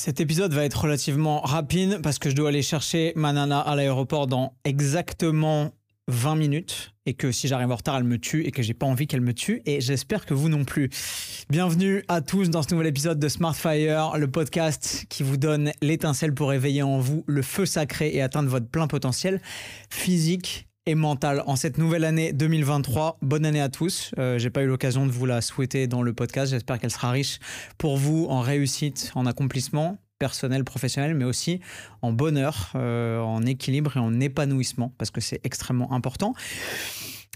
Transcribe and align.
Cet 0.00 0.18
épisode 0.18 0.54
va 0.54 0.64
être 0.64 0.80
relativement 0.80 1.42
rapide 1.42 2.00
parce 2.02 2.18
que 2.18 2.30
je 2.30 2.34
dois 2.34 2.48
aller 2.48 2.62
chercher 2.62 3.12
ma 3.16 3.34
nana 3.34 3.60
à 3.60 3.76
l'aéroport 3.76 4.26
dans 4.26 4.54
exactement 4.64 5.74
20 6.08 6.36
minutes 6.36 6.94
et 7.04 7.12
que 7.12 7.30
si 7.32 7.48
j'arrive 7.48 7.70
en 7.70 7.76
retard, 7.76 7.98
elle 7.98 8.04
me 8.04 8.16
tue 8.16 8.46
et 8.46 8.50
que 8.50 8.62
j'ai 8.62 8.72
pas 8.72 8.86
envie 8.86 9.06
qu'elle 9.06 9.20
me 9.20 9.34
tue 9.34 9.60
et 9.66 9.82
j'espère 9.82 10.24
que 10.24 10.32
vous 10.32 10.48
non 10.48 10.64
plus. 10.64 10.88
Bienvenue 11.50 12.02
à 12.08 12.22
tous 12.22 12.48
dans 12.48 12.62
ce 12.62 12.72
nouvel 12.72 12.86
épisode 12.86 13.18
de 13.18 13.28
Smart 13.28 13.54
Fire, 13.54 14.16
le 14.16 14.30
podcast 14.30 15.04
qui 15.10 15.22
vous 15.22 15.36
donne 15.36 15.70
l'étincelle 15.82 16.32
pour 16.32 16.54
éveiller 16.54 16.82
en 16.82 16.98
vous 16.98 17.22
le 17.26 17.42
feu 17.42 17.66
sacré 17.66 18.08
et 18.14 18.22
atteindre 18.22 18.48
votre 18.48 18.68
plein 18.68 18.86
potentiel 18.86 19.38
physique 19.90 20.69
et 20.90 20.96
mental 20.96 21.44
en 21.46 21.54
cette 21.54 21.78
nouvelle 21.78 22.04
année 22.04 22.32
2023. 22.32 23.18
Bonne 23.22 23.46
année 23.46 23.60
à 23.60 23.68
tous. 23.68 24.10
Euh, 24.18 24.38
J'ai 24.38 24.50
pas 24.50 24.62
eu 24.62 24.66
l'occasion 24.66 25.06
de 25.06 25.12
vous 25.12 25.24
la 25.24 25.40
souhaiter 25.40 25.86
dans 25.86 26.02
le 26.02 26.12
podcast. 26.12 26.50
J'espère 26.50 26.80
qu'elle 26.80 26.90
sera 26.90 27.12
riche 27.12 27.38
pour 27.78 27.96
vous 27.96 28.26
en 28.28 28.40
réussite, 28.40 29.12
en 29.14 29.24
accomplissement 29.24 29.98
personnel, 30.18 30.64
professionnel, 30.64 31.14
mais 31.14 31.24
aussi 31.24 31.60
en 32.02 32.12
bonheur, 32.12 32.72
euh, 32.74 33.20
en 33.20 33.42
équilibre 33.46 33.96
et 33.96 34.00
en 34.00 34.20
épanouissement, 34.20 34.92
parce 34.98 35.12
que 35.12 35.20
c'est 35.20 35.40
extrêmement 35.44 35.92
important. 35.92 36.34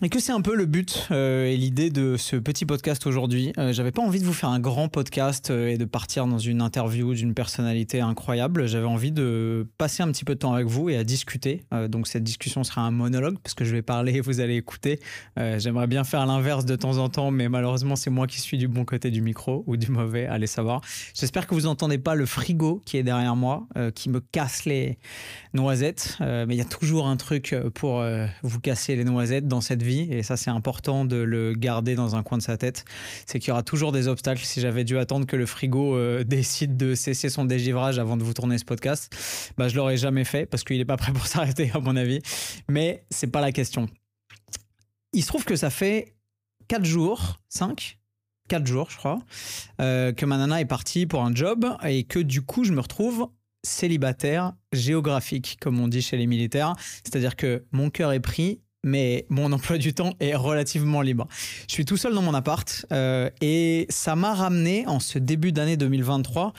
Et 0.02 0.08
que 0.08 0.18
c'est 0.18 0.32
un 0.32 0.40
peu 0.40 0.56
le 0.56 0.66
but 0.66 1.06
euh, 1.12 1.46
et 1.46 1.56
l'idée 1.56 1.88
de 1.88 2.16
ce 2.16 2.34
petit 2.34 2.66
podcast 2.66 3.06
aujourd'hui. 3.06 3.52
Euh, 3.58 3.72
J'avais 3.72 3.92
pas 3.92 4.02
envie 4.02 4.18
de 4.18 4.24
vous 4.24 4.32
faire 4.32 4.48
un 4.48 4.58
grand 4.58 4.88
podcast 4.88 5.52
euh, 5.52 5.68
et 5.68 5.78
de 5.78 5.84
partir 5.84 6.26
dans 6.26 6.40
une 6.40 6.62
interview 6.62 7.14
d'une 7.14 7.32
personnalité 7.32 8.00
incroyable. 8.00 8.66
J'avais 8.66 8.88
envie 8.88 9.12
de 9.12 9.68
passer 9.78 10.02
un 10.02 10.10
petit 10.10 10.24
peu 10.24 10.34
de 10.34 10.40
temps 10.40 10.52
avec 10.52 10.66
vous 10.66 10.90
et 10.90 10.96
à 10.96 11.04
discuter. 11.04 11.62
Euh, 11.72 11.86
donc 11.86 12.08
cette 12.08 12.24
discussion 12.24 12.64
sera 12.64 12.80
un 12.80 12.90
monologue 12.90 13.38
parce 13.38 13.54
que 13.54 13.64
je 13.64 13.70
vais 13.70 13.82
parler 13.82 14.14
et 14.14 14.20
vous 14.20 14.40
allez 14.40 14.56
écouter. 14.56 14.98
J'aimerais 15.36 15.86
bien 15.86 16.02
faire 16.02 16.26
l'inverse 16.26 16.64
de 16.64 16.74
temps 16.74 16.98
en 16.98 17.08
temps, 17.08 17.30
mais 17.30 17.48
malheureusement 17.48 17.94
c'est 17.94 18.10
moi 18.10 18.26
qui 18.26 18.40
suis 18.40 18.58
du 18.58 18.66
bon 18.66 18.84
côté 18.84 19.12
du 19.12 19.22
micro 19.22 19.62
ou 19.68 19.76
du 19.76 19.92
mauvais. 19.92 20.26
Allez 20.26 20.48
savoir. 20.48 20.80
J'espère 21.14 21.46
que 21.46 21.54
vous 21.54 21.66
entendez 21.66 21.98
pas 21.98 22.16
le 22.16 22.26
frigo 22.26 22.82
qui 22.84 22.96
est 22.96 23.04
derrière 23.04 23.36
moi, 23.36 23.68
qui 23.94 24.10
me 24.10 24.20
casse 24.20 24.64
les 24.64 24.98
noisettes. 25.52 26.16
Mais 26.20 26.46
il 26.50 26.56
y 26.56 26.62
a 26.62 26.66
toujours 26.66 27.06
un 27.06 27.16
truc 27.16 27.54
pour 27.74 28.04
vous 28.42 28.60
casser 28.60 28.97
les 28.97 29.04
noisettes 29.04 29.47
dans 29.47 29.60
cette 29.60 29.83
vie 29.84 30.08
et 30.10 30.22
ça 30.22 30.36
c'est 30.36 30.50
important 30.50 31.04
de 31.04 31.16
le 31.16 31.52
garder 31.54 31.94
dans 31.94 32.16
un 32.16 32.22
coin 32.22 32.38
de 32.38 32.42
sa 32.42 32.56
tête 32.56 32.84
c'est 33.27 33.38
qu'il 33.38 33.48
y 33.48 33.52
aura 33.52 33.62
toujours 33.62 33.92
des 33.92 34.08
obstacles. 34.08 34.42
Si 34.44 34.60
j'avais 34.60 34.84
dû 34.84 34.98
attendre 34.98 35.26
que 35.26 35.36
le 35.36 35.46
frigo 35.46 35.96
euh, 35.96 36.24
décide 36.24 36.76
de 36.76 36.94
cesser 36.94 37.28
son 37.28 37.44
dégivrage 37.44 37.98
avant 37.98 38.16
de 38.16 38.22
vous 38.22 38.34
tourner 38.34 38.58
ce 38.58 38.64
podcast 38.64 39.14
bah 39.56 39.68
je 39.68 39.76
l'aurais 39.76 39.96
jamais 39.96 40.24
fait 40.24 40.46
parce 40.46 40.64
qu'il 40.64 40.80
est 40.80 40.84
pas 40.84 40.96
prêt 40.96 41.12
pour 41.12 41.26
s'arrêter 41.28 41.70
à 41.74 41.80
mon 41.80 41.96
avis. 41.96 42.20
Mais 42.68 43.04
c'est 43.10 43.30
pas 43.30 43.41
la 43.41 43.52
question. 43.52 43.88
Il 45.12 45.22
se 45.22 45.28
trouve 45.28 45.44
que 45.44 45.56
ça 45.56 45.70
fait 45.70 46.14
4 46.69 46.84
jours 46.84 47.41
5 47.48 47.98
4 48.48 48.66
jours 48.66 48.91
je 48.91 48.96
crois 48.96 49.20
euh, 49.80 50.12
que 50.12 50.26
ma 50.26 50.36
nana 50.36 50.60
est 50.60 50.66
partie 50.66 51.06
pour 51.06 51.22
un 51.22 51.34
job 51.34 51.66
et 51.82 52.04
que 52.04 52.19
du 52.19 52.42
coup 52.42 52.64
je 52.64 52.72
me 52.72 52.80
retrouve 52.80 53.28
célibataire 53.64 54.52
géographique, 54.72 55.56
comme 55.60 55.80
on 55.80 55.88
dit 55.88 56.02
chez 56.02 56.16
les 56.16 56.26
militaires. 56.26 56.74
C'est-à-dire 57.02 57.36
que 57.36 57.64
mon 57.72 57.91
cœur 57.91 58.12
est 58.12 58.20
pris, 58.20 58.60
mais 58.84 59.27
mon 59.28 59.52
emploi 59.52 59.78
du 59.78 59.94
temps 59.94 60.14
est 60.20 60.34
relativement 60.34 61.02
libre. 61.02 61.27
Je 61.68 61.72
suis 61.72 61.84
tout 61.84 61.96
seul 61.96 62.14
dans 62.14 62.22
mon 62.22 62.34
appart 62.34 62.86
euh, 62.92 63.30
et 63.41 63.86
ça 63.88 64.14
m'a 64.14 64.34
ramené 64.34 64.86
en 64.86 65.00
ce 65.00 65.18
début 65.18 65.52
d'année 65.52 65.76
2023 65.76 66.52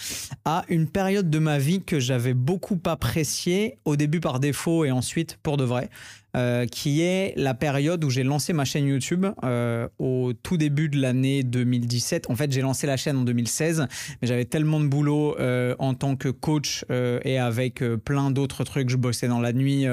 à 0.43 0.65
une 0.67 0.87
période 0.87 1.29
de 1.29 1.39
ma 1.39 1.57
vie 1.57 1.83
que 1.83 1.99
j'avais 1.99 2.33
beaucoup 2.33 2.79
appréciée, 2.85 3.77
au 3.85 3.95
début 3.95 4.19
par 4.19 4.39
défaut 4.39 4.85
et 4.85 4.91
ensuite 4.91 5.37
pour 5.41 5.57
de 5.57 5.63
vrai. 5.63 5.89
Euh, 6.35 6.65
qui 6.65 7.01
est 7.01 7.33
la 7.37 7.53
période 7.53 8.03
où 8.03 8.09
j'ai 8.09 8.23
lancé 8.23 8.51
ma 8.51 8.65
chaîne 8.65 8.87
YouTube 8.87 9.25
euh, 9.45 9.87
au 9.99 10.33
tout 10.33 10.57
début 10.57 10.89
de 10.89 10.99
l'année 10.99 11.43
2017. 11.43 12.29
En 12.29 12.35
fait, 12.35 12.51
j'ai 12.51 12.59
lancé 12.59 12.85
la 12.87 12.97
chaîne 12.97 13.15
en 13.15 13.21
2016, 13.21 13.87
mais 14.21 14.27
j'avais 14.27 14.43
tellement 14.43 14.81
de 14.81 14.87
boulot 14.87 15.37
euh, 15.39 15.75
en 15.79 15.93
tant 15.93 16.17
que 16.17 16.27
coach 16.27 16.83
et 16.89 17.39
avec 17.39 17.83
plein 18.03 18.31
d'autres 18.31 18.63
trucs. 18.63 18.89
Je 18.89 18.97
bossais 18.97 19.27
dans 19.27 19.39
la 19.39 19.53
nuit 19.53 19.85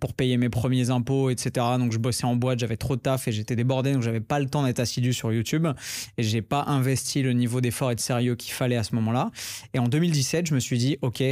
pour 0.00 0.12
payer 0.12 0.36
mes 0.36 0.48
premiers 0.48 0.90
impôts, 0.90 1.30
etc. 1.30 1.66
Donc 1.78 1.92
je 1.92 1.98
bossais 1.98 2.24
en 2.24 2.36
boîte, 2.36 2.58
j'avais 2.58 2.76
trop 2.76 2.96
de 2.96 3.00
taf 3.00 3.28
et 3.28 3.32
j'étais 3.32 3.56
débordé, 3.56 3.92
donc 3.92 4.02
j'avais 4.02 4.20
pas 4.20 4.38
le 4.38 4.46
temps 4.46 4.64
d'être 4.64 4.80
assidu 4.80 5.12
sur 5.12 5.32
YouTube 5.32 5.66
et 6.18 6.22
j'ai 6.22 6.42
pas 6.42 6.64
investi 6.66 7.22
le 7.22 7.32
niveau 7.32 7.60
d'effort 7.60 7.90
et 7.90 7.94
de 7.94 8.00
sérieux 8.00 8.34
qu'il 8.34 8.52
fallait 8.52 8.76
à 8.76 8.82
ce 8.82 8.94
moment-là. 8.96 9.30
Et 9.72 9.78
en 9.78 9.88
2017, 9.88 10.46
je 10.46 10.54
me 10.54 10.60
suis 10.60 10.78
dit, 10.78 10.98
ok, 11.02 11.22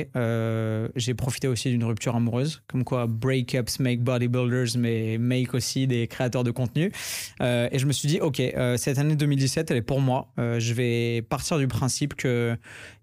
j'ai 0.97 1.15
profité 1.15 1.49
aussi 1.49 1.71
d'une 1.71 1.85
rupture 1.85 2.17
amoureuse, 2.17 2.63
comme 2.69 2.85
quoi 2.85 3.07
breakups 3.07 3.79
make 3.81 4.03
bodybuilders, 4.03 4.54
mais 4.77 5.19
make 5.19 5.55
aussi 5.55 5.87
des 5.87 6.07
créateurs 6.07 6.45
de 6.45 6.51
contenu. 6.51 6.93
Euh, 7.41 7.69
et 7.73 7.79
je 7.79 7.87
me 7.87 7.93
suis 7.93 8.09
dit, 8.09 8.21
ok, 8.21 8.41
euh, 8.41 8.77
cette 8.77 8.99
année 8.99 9.17
2017, 9.17 9.71
elle 9.71 9.77
est 9.79 9.83
pour 9.83 10.01
moi. 10.01 10.33
Euh, 10.39 10.61
je 10.61 10.75
vais 10.75 11.23
partir 11.23 11.59
du 11.59 11.69
principe 11.69 12.15
que 12.15 12.57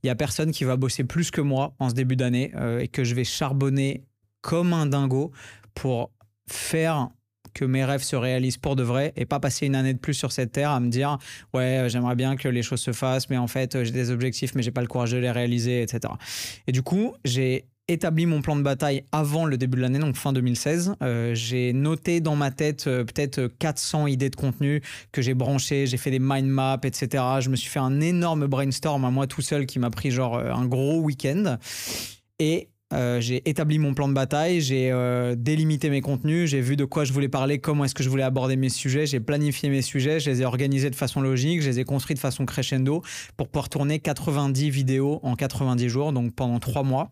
il 0.04 0.08
y 0.08 0.10
a 0.10 0.16
personne 0.16 0.52
qui 0.52 0.64
va 0.64 0.78
bosser 0.78 1.04
plus 1.04 1.32
que 1.32 1.42
moi 1.42 1.74
en 1.80 1.90
ce 1.90 1.94
début 1.94 2.16
d'année 2.16 2.52
et 2.80 2.88
que 2.88 3.04
je 3.04 3.14
vais 3.14 3.24
charbonner 3.24 4.04
comme 4.42 4.74
un 4.74 4.88
dingo 4.88 5.32
pour 5.76 6.12
faire 6.50 7.10
que 7.54 7.66
mes 7.66 7.86
rêves 7.86 8.02
se 8.02 8.16
réalisent 8.16 8.58
pour 8.58 8.76
de 8.76 8.84
vrai 8.84 9.14
et 9.16 9.26
pas 9.26 9.40
passer 9.40 9.66
une 9.66 9.76
année 9.76 9.94
de 9.94 10.00
plus 10.00 10.14
sur 10.14 10.32
cette 10.32 10.52
terre 10.52 10.72
à 10.72 10.80
me 10.80 10.90
dire 10.90 11.18
ouais 11.54 11.86
j'aimerais 11.90 12.16
bien 12.16 12.36
que 12.36 12.48
les 12.48 12.64
choses 12.64 12.80
se 12.80 12.94
fassent 12.94 13.30
mais 13.30 13.38
en 13.38 13.48
fait 13.48 13.84
j'ai 13.84 13.92
des 13.92 14.10
objectifs 14.10 14.56
mais 14.56 14.64
j'ai 14.64 14.72
pas 14.72 14.82
le 14.82 14.88
courage 14.88 15.12
de 15.12 15.18
les 15.18 15.32
réaliser 15.32 15.82
etc 15.82 16.14
et 16.66 16.72
du 16.72 16.82
coup 16.82 17.14
j'ai 17.26 17.66
établi 17.91 18.25
mon 18.25 18.41
plan 18.41 18.56
de 18.56 18.62
bataille 18.62 19.03
avant 19.12 19.46
le 19.46 19.57
début 19.57 19.78
de 19.78 19.81
l'année, 19.81 20.00
donc 20.00 20.16
fin 20.16 20.34
2016. 20.34 20.96
Euh, 21.02 21.35
j'ai 21.35 21.74
noté 21.74 22.22
dans 22.22 22.35
ma 22.35 22.52
tête 22.52 22.88
euh, 22.88 23.03
peut-être 23.03 23.47
400 23.59 24.07
idées 24.07 24.29
de 24.29 24.35
contenu 24.35 24.81
que 25.12 25.22
j'ai 25.22 25.34
branchées, 25.34 25.88
j'ai 25.88 25.97
fait 25.97 26.12
des 26.12 26.19
mind 26.19 26.47
maps, 26.47 26.79
etc. 26.84 27.24
Je 27.40 27.50
me 27.50 27.56
suis 27.56 27.69
fait 27.69 27.79
un 27.79 28.02
énorme 28.02 28.47
brainstorm 28.47 29.06
à 29.06 29.12
moi 29.12 29.28
tout 29.28 29.41
seul 29.41 29.66
qui 29.66 29.79
m'a 29.79 29.90
pris 29.90 30.12
genre 30.12 30.38
euh, 30.38 30.52
un 30.52 30.66
gros 30.66 31.00
week-end. 31.02 31.57
Et 32.40 32.69
euh, 32.94 33.22
j'ai 33.22 33.47
établi 33.50 33.79
mon 33.79 33.94
plan 33.94 34.08
de 34.08 34.13
bataille, 34.13 34.59
j'ai 34.59 34.91
euh, 34.91 35.35
délimité 35.38 35.90
mes 35.90 36.02
contenus, 36.02 36.50
j'ai 36.50 36.59
vu 36.59 36.75
de 36.75 36.84
quoi 36.84 37.06
je 37.06 37.13
voulais 37.13 37.29
parler, 37.29 37.59
comment 37.59 37.85
est-ce 37.85 37.96
que 37.96 38.03
je 38.03 38.09
voulais 38.09 38.23
aborder 38.23 38.58
mes 38.58 38.69
sujets, 38.69 39.06
j'ai 39.06 39.22
planifié 39.22 39.69
mes 39.69 39.81
sujets, 39.81 40.19
je 40.19 40.29
les 40.29 40.41
ai 40.41 40.46
organisés 40.46 40.90
de 40.90 40.96
façon 40.96 41.22
logique, 41.22 41.62
je 41.62 41.69
les 41.69 41.79
ai 41.79 41.84
construits 41.85 42.16
de 42.16 42.19
façon 42.19 42.46
crescendo 42.46 43.02
pour 43.38 43.47
pouvoir 43.47 43.69
tourner 43.69 44.00
90 44.00 44.69
vidéos 44.69 45.19
en 45.23 45.35
90 45.35 45.88
jours, 45.88 46.12
donc 46.12 46.35
pendant 46.35 46.59
3 46.59 46.84
mois. 46.84 47.12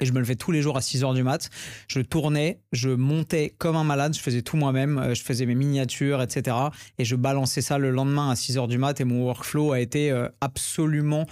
Et 0.00 0.06
je 0.06 0.12
me 0.12 0.20
levais 0.20 0.36
tous 0.36 0.52
les 0.52 0.62
jours 0.62 0.76
à 0.76 0.80
6 0.80 1.04
heures 1.04 1.14
du 1.14 1.22
mat. 1.22 1.50
Je 1.88 2.00
tournais, 2.00 2.60
je 2.72 2.90
montais 2.90 3.54
comme 3.58 3.76
un 3.76 3.84
malade, 3.84 4.14
je 4.14 4.20
faisais 4.20 4.42
tout 4.42 4.56
moi-même, 4.56 4.98
euh, 4.98 5.14
je 5.14 5.22
faisais 5.22 5.46
mes 5.46 5.54
miniatures, 5.54 6.22
etc. 6.22 6.56
Et 6.98 7.04
je 7.04 7.16
balançais 7.16 7.60
ça 7.60 7.78
le 7.78 7.90
lendemain 7.90 8.30
à 8.30 8.36
6 8.36 8.58
heures 8.58 8.68
du 8.68 8.78
mat. 8.78 9.00
Et 9.00 9.04
mon 9.04 9.24
workflow 9.24 9.72
a 9.72 9.80
été 9.80 10.10
euh, 10.10 10.28
absolument 10.40 11.26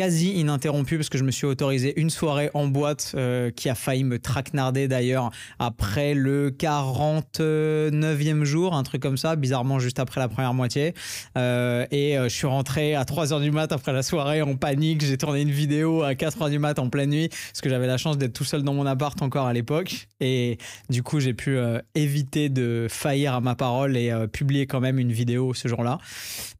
quasi 0.00 0.32
ininterrompu 0.32 0.96
parce 0.96 1.10
que 1.10 1.18
je 1.18 1.24
me 1.24 1.30
suis 1.30 1.44
autorisé 1.44 2.00
une 2.00 2.08
soirée 2.08 2.48
en 2.54 2.68
boîte 2.68 3.12
euh, 3.16 3.50
qui 3.50 3.68
a 3.68 3.74
failli 3.74 4.02
me 4.02 4.18
traquenarder 4.18 4.88
d'ailleurs 4.88 5.30
après 5.58 6.14
le 6.14 6.50
49e 6.50 8.44
jour, 8.44 8.74
un 8.74 8.82
truc 8.82 9.02
comme 9.02 9.18
ça, 9.18 9.36
bizarrement 9.36 9.78
juste 9.78 9.98
après 9.98 10.18
la 10.18 10.28
première 10.28 10.54
moitié. 10.54 10.94
Euh, 11.36 11.84
et 11.90 12.16
euh, 12.16 12.30
je 12.30 12.34
suis 12.34 12.46
rentré 12.46 12.94
à 12.94 13.04
3 13.04 13.34
heures 13.34 13.40
du 13.40 13.50
mat 13.50 13.72
après 13.72 13.92
la 13.92 14.02
soirée 14.02 14.40
en 14.40 14.56
panique. 14.56 15.04
J'ai 15.04 15.18
tourné 15.18 15.42
une 15.42 15.50
vidéo 15.50 16.02
à 16.02 16.14
4 16.14 16.40
heures 16.40 16.48
du 16.48 16.58
mat 16.58 16.78
en 16.78 16.88
pleine 16.88 17.10
nuit 17.10 17.28
parce 17.28 17.60
que 17.60 17.68
j'avais 17.68 17.86
la 17.86 17.98
chance 17.98 18.16
d'être 18.16 18.32
tout 18.32 18.44
seul 18.44 18.62
dans 18.62 18.72
mon 18.72 18.86
appart 18.86 19.20
encore 19.20 19.48
à 19.48 19.52
l'époque. 19.52 20.08
Et 20.20 20.56
du 20.88 21.02
coup, 21.02 21.20
j'ai 21.20 21.34
pu 21.34 21.58
éviter 21.94 22.48
de 22.48 22.86
faillir 22.88 23.34
à 23.34 23.42
ma 23.42 23.54
parole 23.54 23.98
et 23.98 24.14
publier 24.32 24.66
quand 24.66 24.80
même 24.80 24.98
une 24.98 25.12
vidéo 25.12 25.52
ce 25.52 25.68
jour-là. 25.68 25.98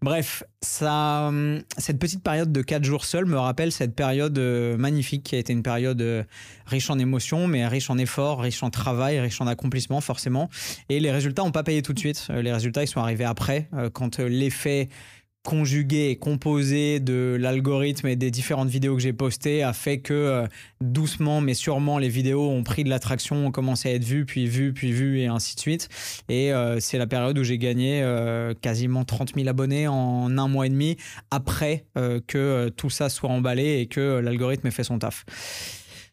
Bref, 0.02 0.44
ça, 0.62 1.28
hum, 1.28 1.62
cette 1.78 1.98
petite 1.98 2.22
période 2.22 2.52
de 2.52 2.60
4 2.60 2.84
jours 2.84 3.06
seul 3.06 3.24
me 3.30 3.38
rappelle 3.38 3.72
cette 3.72 3.94
période 3.94 4.38
euh, 4.38 4.76
magnifique 4.76 5.22
qui 5.22 5.36
a 5.36 5.38
été 5.38 5.52
une 5.52 5.62
période 5.62 6.00
euh, 6.02 6.22
riche 6.66 6.90
en 6.90 6.98
émotions, 6.98 7.46
mais 7.46 7.66
riche 7.66 7.90
en 7.90 7.98
efforts, 7.98 8.40
riche 8.40 8.62
en 8.62 8.70
travail, 8.70 9.20
riche 9.20 9.40
en 9.40 9.46
accomplissement 9.46 10.00
forcément. 10.00 10.50
Et 10.88 11.00
les 11.00 11.10
résultats 11.10 11.42
n'ont 11.42 11.52
pas 11.52 11.62
payé 11.62 11.82
tout 11.82 11.92
de 11.92 11.98
suite. 11.98 12.26
Euh, 12.30 12.42
Les 12.42 12.52
résultats, 12.52 12.82
ils 12.82 12.88
sont 12.88 13.00
arrivés 13.00 13.24
après, 13.24 13.68
quand 13.92 14.18
l'effet 14.18 14.88
conjugué 15.42 16.10
et 16.10 16.16
composé 16.16 17.00
de 17.00 17.36
l'algorithme 17.40 18.06
et 18.08 18.16
des 18.16 18.30
différentes 18.30 18.68
vidéos 18.68 18.94
que 18.94 19.00
j'ai 19.00 19.14
postées 19.14 19.62
a 19.62 19.72
fait 19.72 19.98
que 19.98 20.12
euh, 20.12 20.46
doucement 20.82 21.40
mais 21.40 21.54
sûrement 21.54 21.98
les 21.98 22.10
vidéos 22.10 22.48
ont 22.48 22.62
pris 22.62 22.84
de 22.84 22.90
l'attraction, 22.90 23.46
ont 23.46 23.50
commencé 23.50 23.88
à 23.88 23.92
être 23.92 24.04
vues, 24.04 24.26
puis 24.26 24.46
vues, 24.46 24.72
puis 24.74 24.92
vues 24.92 25.20
et 25.20 25.26
ainsi 25.26 25.54
de 25.54 25.60
suite. 25.60 25.88
Et 26.28 26.52
euh, 26.52 26.78
c'est 26.80 26.98
la 26.98 27.06
période 27.06 27.38
où 27.38 27.44
j'ai 27.44 27.58
gagné 27.58 28.02
euh, 28.02 28.52
quasiment 28.60 29.04
30 29.04 29.34
000 29.34 29.48
abonnés 29.48 29.88
en 29.88 30.36
un 30.36 30.48
mois 30.48 30.66
et 30.66 30.70
demi 30.70 30.96
après 31.30 31.84
que 32.26 32.68
tout 32.76 32.90
ça 32.90 33.08
soit 33.08 33.30
emballé 33.30 33.80
et 33.80 33.86
que 33.86 34.18
l'algorithme 34.18 34.66
ait 34.66 34.72
fait 34.72 34.84
son 34.84 34.98
taf. 34.98 35.24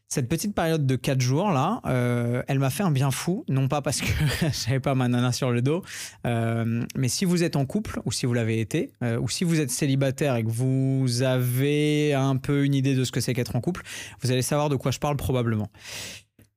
Cette 0.09 0.29
petite 0.29 0.55
période 0.55 0.87
de 0.87 0.95
4 0.95 1.19
jours 1.19 1.51
là, 1.51 1.81
euh, 1.85 2.41
elle 2.47 2.59
m'a 2.59 2.69
fait 2.69 2.83
un 2.83 2.91
bien 2.91 3.11
fou, 3.11 3.43
non 3.49 3.67
pas 3.67 3.81
parce 3.81 3.99
que 3.99 4.07
j'avais 4.65 4.79
pas 4.79 4.95
ma 4.95 5.09
nana 5.09 5.33
sur 5.33 5.51
le 5.51 5.61
dos, 5.61 5.83
euh, 6.25 6.85
mais 6.95 7.09
si 7.09 7.25
vous 7.25 7.43
êtes 7.43 7.57
en 7.57 7.65
couple 7.65 7.99
ou 8.05 8.13
si 8.13 8.25
vous 8.25 8.33
l'avez 8.33 8.61
été, 8.61 8.93
euh, 9.03 9.19
ou 9.19 9.27
si 9.27 9.43
vous 9.43 9.59
êtes 9.59 9.69
célibataire 9.69 10.37
et 10.37 10.45
que 10.45 10.49
vous 10.49 11.23
avez 11.23 12.13
un 12.13 12.37
peu 12.37 12.63
une 12.63 12.73
idée 12.73 12.95
de 12.95 13.03
ce 13.03 13.11
que 13.11 13.19
c'est 13.19 13.33
qu'être 13.33 13.57
en 13.57 13.59
couple, 13.59 13.83
vous 14.21 14.31
allez 14.31 14.41
savoir 14.41 14.69
de 14.69 14.77
quoi 14.77 14.91
je 14.91 14.99
parle 14.99 15.17
probablement. 15.17 15.69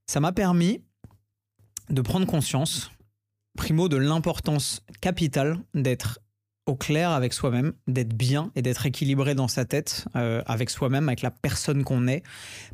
Ça 0.06 0.20
m'a 0.20 0.30
permis 0.30 0.84
de 1.88 2.02
prendre 2.02 2.26
conscience, 2.26 2.92
primo, 3.58 3.88
de 3.88 3.96
l'importance 3.96 4.84
capitale 5.00 5.58
d'être 5.74 6.20
au 6.66 6.76
clair 6.76 7.10
avec 7.10 7.32
soi-même, 7.32 7.72
d'être 7.88 8.14
bien 8.14 8.52
et 8.54 8.62
d'être 8.62 8.86
équilibré 8.86 9.34
dans 9.34 9.48
sa 9.48 9.64
tête 9.64 10.04
avec 10.14 10.70
soi-même, 10.70 11.08
avec 11.08 11.22
la 11.22 11.32
personne 11.32 11.82
qu'on 11.82 12.06
est. 12.06 12.22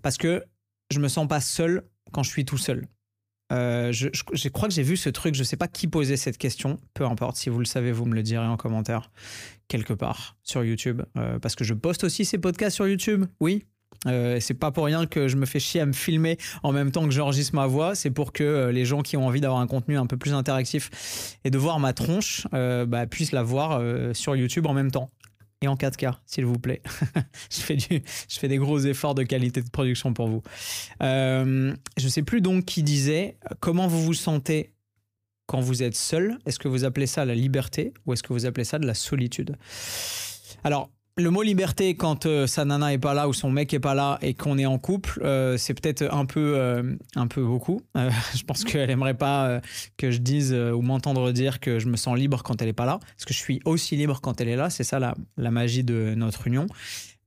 Parce 0.02 0.19
que 0.19 0.44
je 0.91 1.00
me 1.00 1.09
sens 1.09 1.27
pas 1.27 1.41
seul 1.41 1.85
quand 2.12 2.23
je 2.23 2.31
suis 2.31 2.44
tout 2.44 2.59
seul. 2.59 2.87
Euh, 3.53 3.93
je, 3.93 4.49
crois 4.49 4.69
que 4.69 4.75
j'ai 4.75 4.83
vu 4.83 4.97
ce 4.97 5.09
truc, 5.09 5.35
je 5.35 5.44
sais 5.44 5.56
pas 5.56 5.69
qui 5.69 5.87
posait 5.87 6.17
cette 6.17 6.38
question, 6.38 6.79
peu 6.94 7.05
importe, 7.05 7.37
si 7.37 7.49
vous 7.49 7.61
le 7.61 7.65
savez, 7.65 7.93
vous 7.93 8.05
me 8.05 8.15
le 8.15 8.23
direz 8.23 8.47
en 8.47 8.56
commentaire 8.56 9.11
quelque 9.69 9.93
part 9.93 10.37
sur 10.43 10.65
YouTube, 10.65 11.03
euh, 11.17 11.38
parce 11.38 11.55
que 11.55 11.62
je 11.62 11.75
poste 11.75 12.03
aussi 12.05 12.25
ces 12.25 12.38
podcasts 12.38 12.75
sur 12.75 12.88
YouTube, 12.88 13.25
oui. 13.41 13.65
Euh, 14.06 14.38
c'est 14.41 14.55
pas 14.55 14.73
pour 14.73 14.85
rien 14.85 15.06
que 15.06 15.27
je 15.27 15.37
me 15.37 15.47
fais 15.47 15.59
chier 15.59 15.81
à 15.81 15.87
me 15.87 15.93
filmer 15.93 16.37
en 16.62 16.71
même 16.71 16.91
temps 16.91 17.05
que 17.05 17.12
j'enregistre 17.12 17.55
ma 17.55 17.67
voix, 17.67 17.94
c'est 17.94 18.11
pour 18.11 18.32
que 18.32 18.69
les 18.71 18.85
gens 18.85 19.00
qui 19.00 19.17
ont 19.17 19.27
envie 19.27 19.41
d'avoir 19.41 19.61
un 19.61 19.67
contenu 19.67 19.97
un 19.97 20.06
peu 20.06 20.17
plus 20.17 20.35
interactif 20.35 21.39
et 21.44 21.50
de 21.50 21.59
voir 21.59 21.81
ma 21.81 21.93
tronche 21.93 22.47
bah, 22.53 23.06
puissent 23.06 23.32
la 23.32 23.43
voir 23.43 23.81
sur 24.15 24.37
YouTube 24.37 24.67
en 24.67 24.75
même 24.75 24.91
temps 24.91 25.09
en 25.69 25.75
4K, 25.75 26.15
s'il 26.27 26.45
vous 26.45 26.59
plaît. 26.59 26.83
je, 27.51 27.61
fais 27.61 27.77
du, 27.77 28.03
je 28.29 28.39
fais 28.39 28.49
des 28.49 28.59
gros 28.59 28.79
efforts 28.79 29.15
de 29.15 29.23
qualité 29.23 29.63
de 29.63 29.71
production 29.71 30.13
pour 30.15 30.29
vous. 30.29 30.43
Euh, 31.03 31.75
je 31.97 32.05
ne 32.05 32.11
sais 32.11 32.23
plus 32.23 32.41
donc 32.41 32.65
qui 32.65 32.83
disait 32.83 33.37
comment 33.61 33.87
vous 33.87 34.03
vous 34.03 34.15
sentez 34.15 34.73
quand 35.47 35.61
vous 35.61 35.83
êtes 35.83 35.95
seul? 35.95 36.39
Est-ce 36.45 36.59
que 36.59 36.69
vous 36.69 36.85
appelez 36.85 37.07
ça 37.07 37.25
la 37.25 37.35
liberté 37.35 37.95
ou 38.05 38.13
est-ce 38.13 38.23
que 38.23 38.33
vous 38.33 38.47
appelez 38.47 38.65
ça 38.65 38.79
de 38.79 38.87
la 38.87 38.95
solitude? 38.95 39.57
Alors, 40.65 40.91
le 41.19 41.31
mot 41.31 41.43
liberté 41.43 41.97
quand 41.97 42.27
euh, 42.27 42.47
sa 42.47 42.67
nana 42.67 42.93
est 42.93 42.99
pas 42.99 43.15
là 43.15 43.27
ou 43.27 43.33
son 43.33 43.51
mec 43.51 43.73
est 43.73 43.81
pas 43.81 43.95
là 43.95 44.19
et 44.21 44.35
qu'on 44.35 44.59
est 44.59 44.67
en 44.67 44.79
couple, 44.79 45.19
euh, 45.23 45.57
c'est 45.57 45.73
peut-être 45.73 46.03
un 46.13 46.27
peu 46.27 46.55
euh, 46.57 46.95
un 47.15 47.27
peu 47.27 47.43
beaucoup. 47.43 47.81
je 47.95 48.43
pense 48.45 48.65
qu'elle 48.65 48.91
aimerait 48.91 49.17
pas 49.17 49.61
que 49.97 50.11
je 50.11 50.19
dise 50.19 50.53
ou 50.53 50.83
m'entendre 50.83 51.33
dire 51.33 51.59
que 51.61 51.79
je 51.79 51.89
me 51.89 51.97
sens 51.97 52.17
libre 52.19 52.43
quand 52.43 52.61
elle 52.61 52.69
est 52.69 52.75
pas 52.75 52.85
là, 52.85 52.99
parce 52.99 53.25
que 53.25 53.33
je 53.33 53.39
suis 53.39 53.61
aussi 53.65 53.97
libre 53.97 54.21
quand 54.21 54.41
elle 54.41 54.49
est 54.49 54.57
là. 54.57 54.69
C'est 54.69 54.85
ça 54.85 54.99
la, 54.99 55.15
la 55.39 55.51
magie 55.51 55.85
de 55.85 56.15
notre 56.17 56.47
union. 56.47 56.67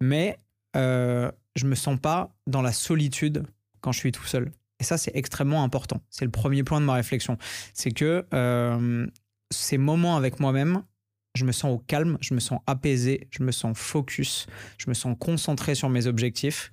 Mais 0.01 0.37
je 0.75 1.65
me 1.65 1.75
sens 1.75 1.99
pas 1.99 2.29
dans 2.45 2.61
la 2.61 2.71
solitude 2.71 3.43
quand 3.81 3.91
je 3.91 3.99
suis 3.99 4.11
tout 4.11 4.25
seul. 4.25 4.51
Et 4.79 4.83
ça, 4.83 4.97
c'est 4.97 5.11
extrêmement 5.15 5.63
important. 5.63 5.99
C'est 6.09 6.25
le 6.25 6.31
premier 6.31 6.63
point 6.63 6.79
de 6.79 6.85
ma 6.85 6.93
réflexion. 6.93 7.37
C'est 7.73 7.91
que 7.91 8.25
ces 9.51 9.77
moments 9.79 10.15
avec 10.15 10.39
moi-même, 10.39 10.83
je 11.39 11.45
me 11.45 11.53
sens 11.53 11.73
au 11.73 11.77
calme, 11.79 12.17
je 12.19 12.33
me 12.33 12.39
sens 12.39 12.59
apaisé, 12.67 13.27
je 13.31 13.43
me 13.43 13.51
sens 13.51 13.77
focus, 13.77 14.45
je 14.77 14.89
me 14.89 14.93
sens 14.93 15.15
concentré 15.17 15.73
sur 15.73 15.89
mes 15.89 16.05
objectifs. 16.05 16.69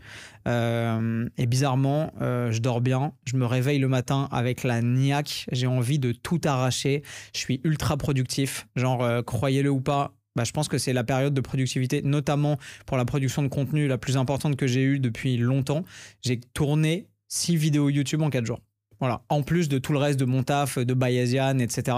Euh, 0.49 1.29
et 1.39 1.47
bizarrement, 1.47 2.13
euh, 2.21 2.51
je 2.51 2.61
dors 2.61 2.81
bien, 2.81 3.13
je 3.25 3.37
me 3.37 3.47
réveille 3.47 3.79
le 3.79 3.89
matin 3.89 4.29
avec 4.33 4.65
la 4.65 4.83
niaque, 4.83 5.47
j'ai 5.53 5.69
envie 5.69 6.01
de 6.01 6.11
tout 6.11 6.41
arracher, 6.45 7.03
je 7.33 7.39
suis 7.39 7.61
ultra 7.63 7.97
productif, 7.97 8.67
genre 8.75 9.05
euh, 9.05 9.23
croyez-le 9.23 9.71
ou 9.71 9.81
pas. 9.81 10.13
Bah, 10.35 10.45
je 10.45 10.53
pense 10.53 10.69
que 10.69 10.79
c'est 10.79 10.93
la 10.93 11.05
période 11.05 11.33
de 11.33 11.41
productivité, 11.41 12.03
notamment 12.03 12.59
pour 12.85 12.97
la 12.97 13.05
production 13.05 13.43
de 13.43 13.49
contenu 13.49 13.87
la 13.87 13.99
plus 13.99 14.17
importante 14.17 14.57
que 14.57 14.67
j'ai 14.67 14.83
eue 14.83 14.99
depuis 14.99 15.37
longtemps. 15.39 15.85
J'ai 16.23 16.41
tourné 16.41 17.07
six 17.29 17.57
vidéos 17.57 17.89
YouTube 17.89 18.21
en 18.21 18.31
quatre 18.31 18.45
jours. 18.45 18.61
Voilà. 19.01 19.23
En 19.29 19.43
plus 19.43 19.69
de 19.69 19.79
tout 19.79 19.93
le 19.93 19.99
reste 19.99 20.19
de 20.19 20.25
mon 20.25 20.43
taf, 20.43 20.79
de 20.79 20.95
Bayesian, 20.95 21.59
etc. 21.59 21.97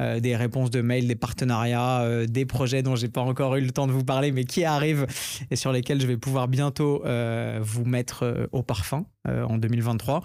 Euh, 0.00 0.20
des 0.20 0.36
réponses 0.36 0.70
de 0.70 0.80
mails, 0.80 1.06
des 1.06 1.14
partenariats, 1.14 2.00
euh, 2.02 2.26
des 2.26 2.46
projets 2.46 2.82
dont 2.82 2.96
j'ai 2.96 3.08
pas 3.08 3.20
encore 3.20 3.56
eu 3.56 3.60
le 3.60 3.70
temps 3.70 3.86
de 3.86 3.92
vous 3.92 4.04
parler, 4.04 4.32
mais 4.32 4.44
qui 4.44 4.64
arrivent 4.64 5.06
et 5.50 5.56
sur 5.56 5.72
lesquels 5.72 6.00
je 6.00 6.06
vais 6.06 6.16
pouvoir 6.16 6.48
bientôt 6.48 7.02
euh, 7.04 7.58
vous 7.62 7.84
mettre 7.84 8.48
au 8.52 8.62
parfum 8.62 9.04
en 9.26 9.58
2023. 9.58 10.22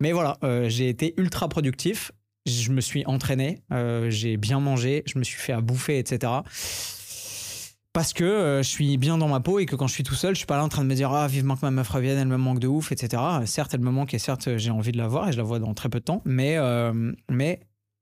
Mais 0.00 0.12
voilà, 0.12 0.38
j'ai 0.68 0.88
été 0.88 1.14
ultra 1.16 1.48
productif. 1.48 2.12
Je 2.46 2.70
me 2.70 2.80
suis 2.80 3.04
entraîné, 3.06 3.62
j'ai 4.08 4.36
bien 4.36 4.60
mangé, 4.60 5.02
je 5.06 5.18
me 5.18 5.24
suis 5.24 5.38
fait 5.38 5.52
à 5.52 5.60
bouffer, 5.60 5.98
etc 5.98 6.42
parce 7.94 8.12
que 8.12 8.24
euh, 8.24 8.62
je 8.62 8.68
suis 8.68 8.98
bien 8.98 9.16
dans 9.16 9.28
ma 9.28 9.40
peau 9.40 9.60
et 9.60 9.66
que 9.66 9.76
quand 9.76 9.86
je 9.86 9.94
suis 9.94 10.02
tout 10.02 10.16
seul, 10.16 10.34
je 10.34 10.38
suis 10.38 10.46
pas 10.46 10.58
là 10.58 10.64
en 10.64 10.68
train 10.68 10.82
de 10.82 10.88
me 10.88 10.94
dire 10.94 11.12
ah 11.12 11.26
vivement 11.28 11.54
que 11.54 11.62
ma 11.62 11.70
meuf 11.70 11.88
revienne, 11.88 12.18
elle 12.18 12.28
me 12.28 12.36
manque 12.36 12.58
de 12.58 12.66
ouf, 12.66 12.92
etc. 12.92 13.22
Certes, 13.46 13.72
elle 13.72 13.80
me 13.80 13.90
manque 13.90 14.12
et 14.12 14.18
certes, 14.18 14.58
j'ai 14.58 14.70
envie 14.70 14.92
de 14.92 14.98
la 14.98 15.08
voir 15.08 15.28
et 15.28 15.32
je 15.32 15.38
la 15.38 15.44
vois 15.44 15.60
dans 15.60 15.72
très 15.72 15.88
peu 15.88 16.00
de 16.00 16.04
temps, 16.04 16.20
mais 16.24 16.58
euh, 16.58 17.12
mais 17.30 17.60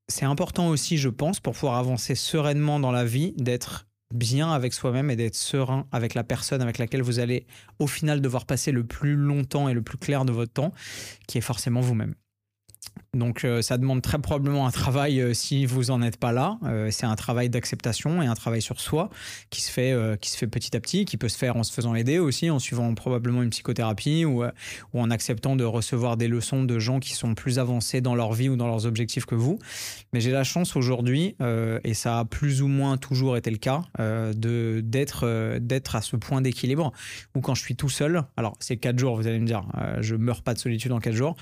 c'est 0.09 0.25
important 0.25 0.69
aussi, 0.69 0.97
je 0.97 1.11
pense, 1.11 1.41
pour 1.41 1.53
pouvoir 1.53 1.77
avancer 1.77 2.15
sereinement 2.15 2.81
dans 2.81 2.91
la 2.91 3.05
vie, 3.05 3.35
d'être 3.37 3.87
bien 4.15 4.51
avec 4.51 4.73
soi-même 4.73 5.11
et 5.11 5.17
d'être 5.17 5.35
serein 5.35 5.87
avec 5.93 6.15
la 6.15 6.25
personne 6.25 6.63
avec 6.63 6.79
laquelle 6.79 7.03
vous 7.03 7.19
allez 7.19 7.47
au 7.79 7.87
final 7.87 8.21
devoir 8.21 8.47
passer 8.47 8.73
le 8.73 8.85
plus 8.85 9.15
longtemps 9.15 9.69
et 9.69 9.75
le 9.75 9.83
plus 9.83 9.99
clair 9.99 10.25
de 10.25 10.33
votre 10.33 10.53
temps, 10.53 10.73
qui 11.29 11.39
est 11.39 11.43
forcément 11.43 11.81
vous-même. 11.81 12.15
Donc 13.15 13.45
euh, 13.45 13.61
ça 13.61 13.77
demande 13.77 14.01
très 14.01 14.19
probablement 14.19 14.67
un 14.67 14.71
travail 14.71 15.21
euh, 15.21 15.35
si 15.35 15.67
vous 15.67 15.91
en 15.91 16.01
êtes 16.01 16.17
pas 16.17 16.33
là. 16.33 16.57
Euh, 16.65 16.89
c'est 16.91 17.05
un 17.05 17.15
travail 17.15 17.51
d'acceptation 17.51 18.23
et 18.23 18.27
un 18.27 18.35
travail 18.35 18.63
sur 18.63 18.81
soi 18.81 19.11
qui 19.51 19.61
se 19.61 19.71
fait 19.71 19.95
qui 20.21 20.31
se 20.31 20.39
fait 20.39 20.47
petit 20.47 20.75
à 20.75 20.81
petit, 20.81 21.05
qui 21.05 21.19
peut 21.19 21.29
se 21.29 21.37
faire 21.37 21.57
en 21.57 21.63
se 21.63 21.73
faisant 21.75 21.95
aider 21.95 22.19
aussi, 22.19 22.49
en 22.49 22.59
suivant 22.59 22.95
probablement 22.95 23.43
une 23.43 23.51
psychothérapie 23.51 24.25
ou, 24.25 24.45
en 24.95 25.11
acceptant 25.11 25.57
de 25.57 25.65
recevoir 25.65 26.17
des 26.17 26.29
leçons 26.29 26.65
de 26.65 26.79
gens 26.79 27.01
qui 27.01 27.13
sont 27.13 27.35
plus 27.35 27.59
avancés 27.59 28.01
dans 28.01 28.15
leur 28.15 28.33
vie 28.33 28.49
ou 28.49 28.57
dans 28.57 28.67
leurs 28.67 28.87
objectifs 28.87 29.27
que 29.27 29.35
vous. 29.35 29.59
Mais 30.13 30.21
j'ai 30.21 30.31
la 30.31 30.45
chance 30.45 30.77
aujourd'hui 30.77 31.37
et 31.85 31.95
ça 31.95 32.21
a 32.21 32.25
plus 32.25 32.63
ou 32.63 32.69
moins 32.69 32.97
toujours 32.97 33.37
été 33.37 33.51
le 33.51 33.59
cas 33.59 33.83
de 33.99 34.81
d'être 34.83 35.59
d'être 35.59 35.97
à 35.97 36.03
ce 36.03 36.17
point 36.17 36.41
d'équilibre 36.41 36.93
où 37.35 37.41
quand 37.41 37.55
je 37.55 37.63
suis 37.63 37.77
tout 37.77 37.91
seul, 37.91 38.23
alors 38.37 38.57
c'est 38.61 38.79
quatre 38.79 38.99
jours, 38.99 39.17
vous 39.17 39.27
allez 39.27 39.41
me 39.41 39.47
dire, 39.47 39.67
je 40.01 40.15
meurs 40.15 40.43
pas 40.43 40.55
de 40.55 40.59
solitude 40.59 40.93
en 40.93 41.01
quatre 41.01 41.15
jours, 41.15 41.37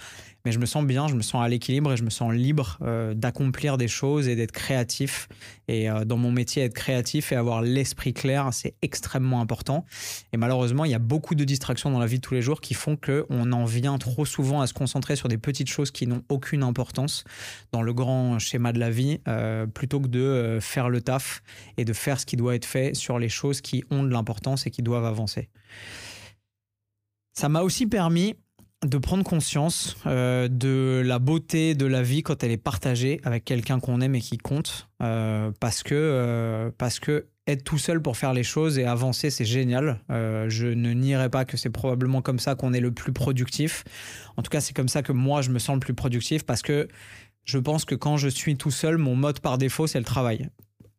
mais 0.45 0.53
je 0.53 0.59
me 0.59 0.67
sens 0.67 0.85
bien, 0.85 1.09
je 1.09 1.15
me 1.15 1.23
sens 1.23 1.43
à 1.43 1.49
l'équilibre 1.49 1.93
et 1.93 1.97
je 1.97 2.03
me 2.03 2.11
sens 2.11 2.33
libre 2.33 2.79
euh, 2.83 3.15
d'accomplir 3.15 3.77
des 3.77 3.89
choses 3.89 4.29
et 4.29 4.37
d'être 4.37 4.53
créatif. 4.53 5.29
Et 5.69 5.91
euh, 5.91 6.05
dans 6.05 6.17
mon 6.17 6.33
métier, 6.33 6.63
être 6.65 6.75
créatif 6.75 7.33
et 7.33 7.37
avoir 7.37 7.63
l'esprit 7.63 8.13
clair, 8.13 8.49
c'est 8.53 8.75
extrêmement 8.83 9.41
important. 9.41 9.85
Et 10.33 10.37
malheureusement, 10.37 10.85
il 10.85 10.91
y 10.91 10.95
a 10.95 10.99
beaucoup 10.99 11.35
de 11.35 11.45
distractions 11.45 11.91
dans 11.91 11.99
la 11.99 12.07
vie 12.07 12.17
de 12.17 12.23
tous 12.23 12.35
les 12.35 12.43
jours 12.43 12.61
qui 12.61 12.75
font 12.75 12.97
qu'on 12.97 13.53
en 13.53 13.65
vient 13.65 13.99
trop 13.99 14.25
souvent 14.25 14.61
à 14.61 14.67
se 14.67 14.75
concentrer 14.75 15.17
sur 15.17 15.29
des 15.29 15.39
petites 15.39 15.69
choses 15.69 15.91
qui 15.91 16.07
n'ont 16.07 16.23
aucune 16.29 16.63
importance 16.63 17.25
dans 17.73 17.83
le 17.83 17.93
grand 17.93 18.39
schéma 18.39 18.73
de 18.73 18.79
la 18.79 18.91
vie, 18.91 19.21
euh, 19.29 19.67
plutôt 19.67 20.01
que 20.01 20.09
de 20.09 20.59
faire 20.61 20.89
le 20.89 21.01
taf 21.01 21.43
et 21.77 21.85
de 21.85 21.93
faire 21.93 22.19
ce 22.19 22.27
qui 22.27 22.37
doit 22.37 22.55
être 22.55 22.65
fait 22.65 22.95
sur 22.95 23.19
les 23.19 23.29
choses 23.29 23.61
qui 23.61 23.85
ont 23.91 24.03
de 24.03 24.11
l'importance 24.11 24.67
et 24.67 24.71
qui 24.71 24.83
doivent 24.83 25.05
avancer. 25.05 25.49
Ça 27.33 27.49
m'a 27.49 27.63
aussi 27.63 27.87
permis 27.87 28.35
de 28.87 28.99
prendre 28.99 29.25
conscience 29.25 29.97
euh, 30.07 30.49
de 30.49 31.03
la 31.05 31.19
beauté 31.19 31.75
de 31.75 31.85
la 31.85 32.03
vie 32.03 32.23
quand 32.23 32.43
elle 32.43 32.51
est 32.51 32.57
partagée 32.57 33.21
avec 33.25 33.45
quelqu'un 33.45 33.79
qu'on 33.79 34.01
aime 34.01 34.15
et 34.15 34.21
qui 34.21 34.39
compte 34.39 34.89
euh, 35.03 35.51
parce 35.61 35.83
que 35.83 35.95
euh, 35.95 36.71
parce 36.79 36.99
que 36.99 37.27
être 37.47 37.63
tout 37.63 37.79
seul 37.79 38.01
pour 38.01 38.17
faire 38.17 38.33
les 38.33 38.43
choses 38.43 38.79
et 38.79 38.85
avancer 38.85 39.29
c'est 39.29 39.45
génial. 39.45 40.01
Je 40.09 40.67
ne 40.67 40.93
nierai 40.93 41.29
pas 41.29 41.45
que 41.45 41.57
c'est 41.57 41.71
probablement 41.71 42.23
comme 42.23 42.39
ça 42.39 42.55
qu'on 42.55 42.73
est 42.73 42.81
le 42.81 42.93
plus 42.93 43.13
productif. 43.13 43.83
En 44.37 44.43
tout 44.43 44.51
cas 44.51 44.61
c'est 44.61 44.75
comme 44.75 44.89
ça 44.89 45.03
que 45.03 45.13
moi 45.13 45.43
je 45.43 45.51
me 45.51 45.59
sens 45.59 45.75
le 45.75 45.81
plus 45.81 45.95
productif 45.95 46.45
parce 46.45 46.63
que 46.63 46.87
je 47.45 47.59
pense 47.59 47.85
que 47.85 47.97
quand 47.97 48.17
je 48.19 48.29
suis 48.29 48.57
tout 48.57 48.71
seul 48.71 48.99
mon 48.99 49.17
mode 49.17 49.41
par 49.41 49.59
défaut 49.59 49.89
c'est 49.89 49.99
le 49.99 50.05
travail 50.05 50.49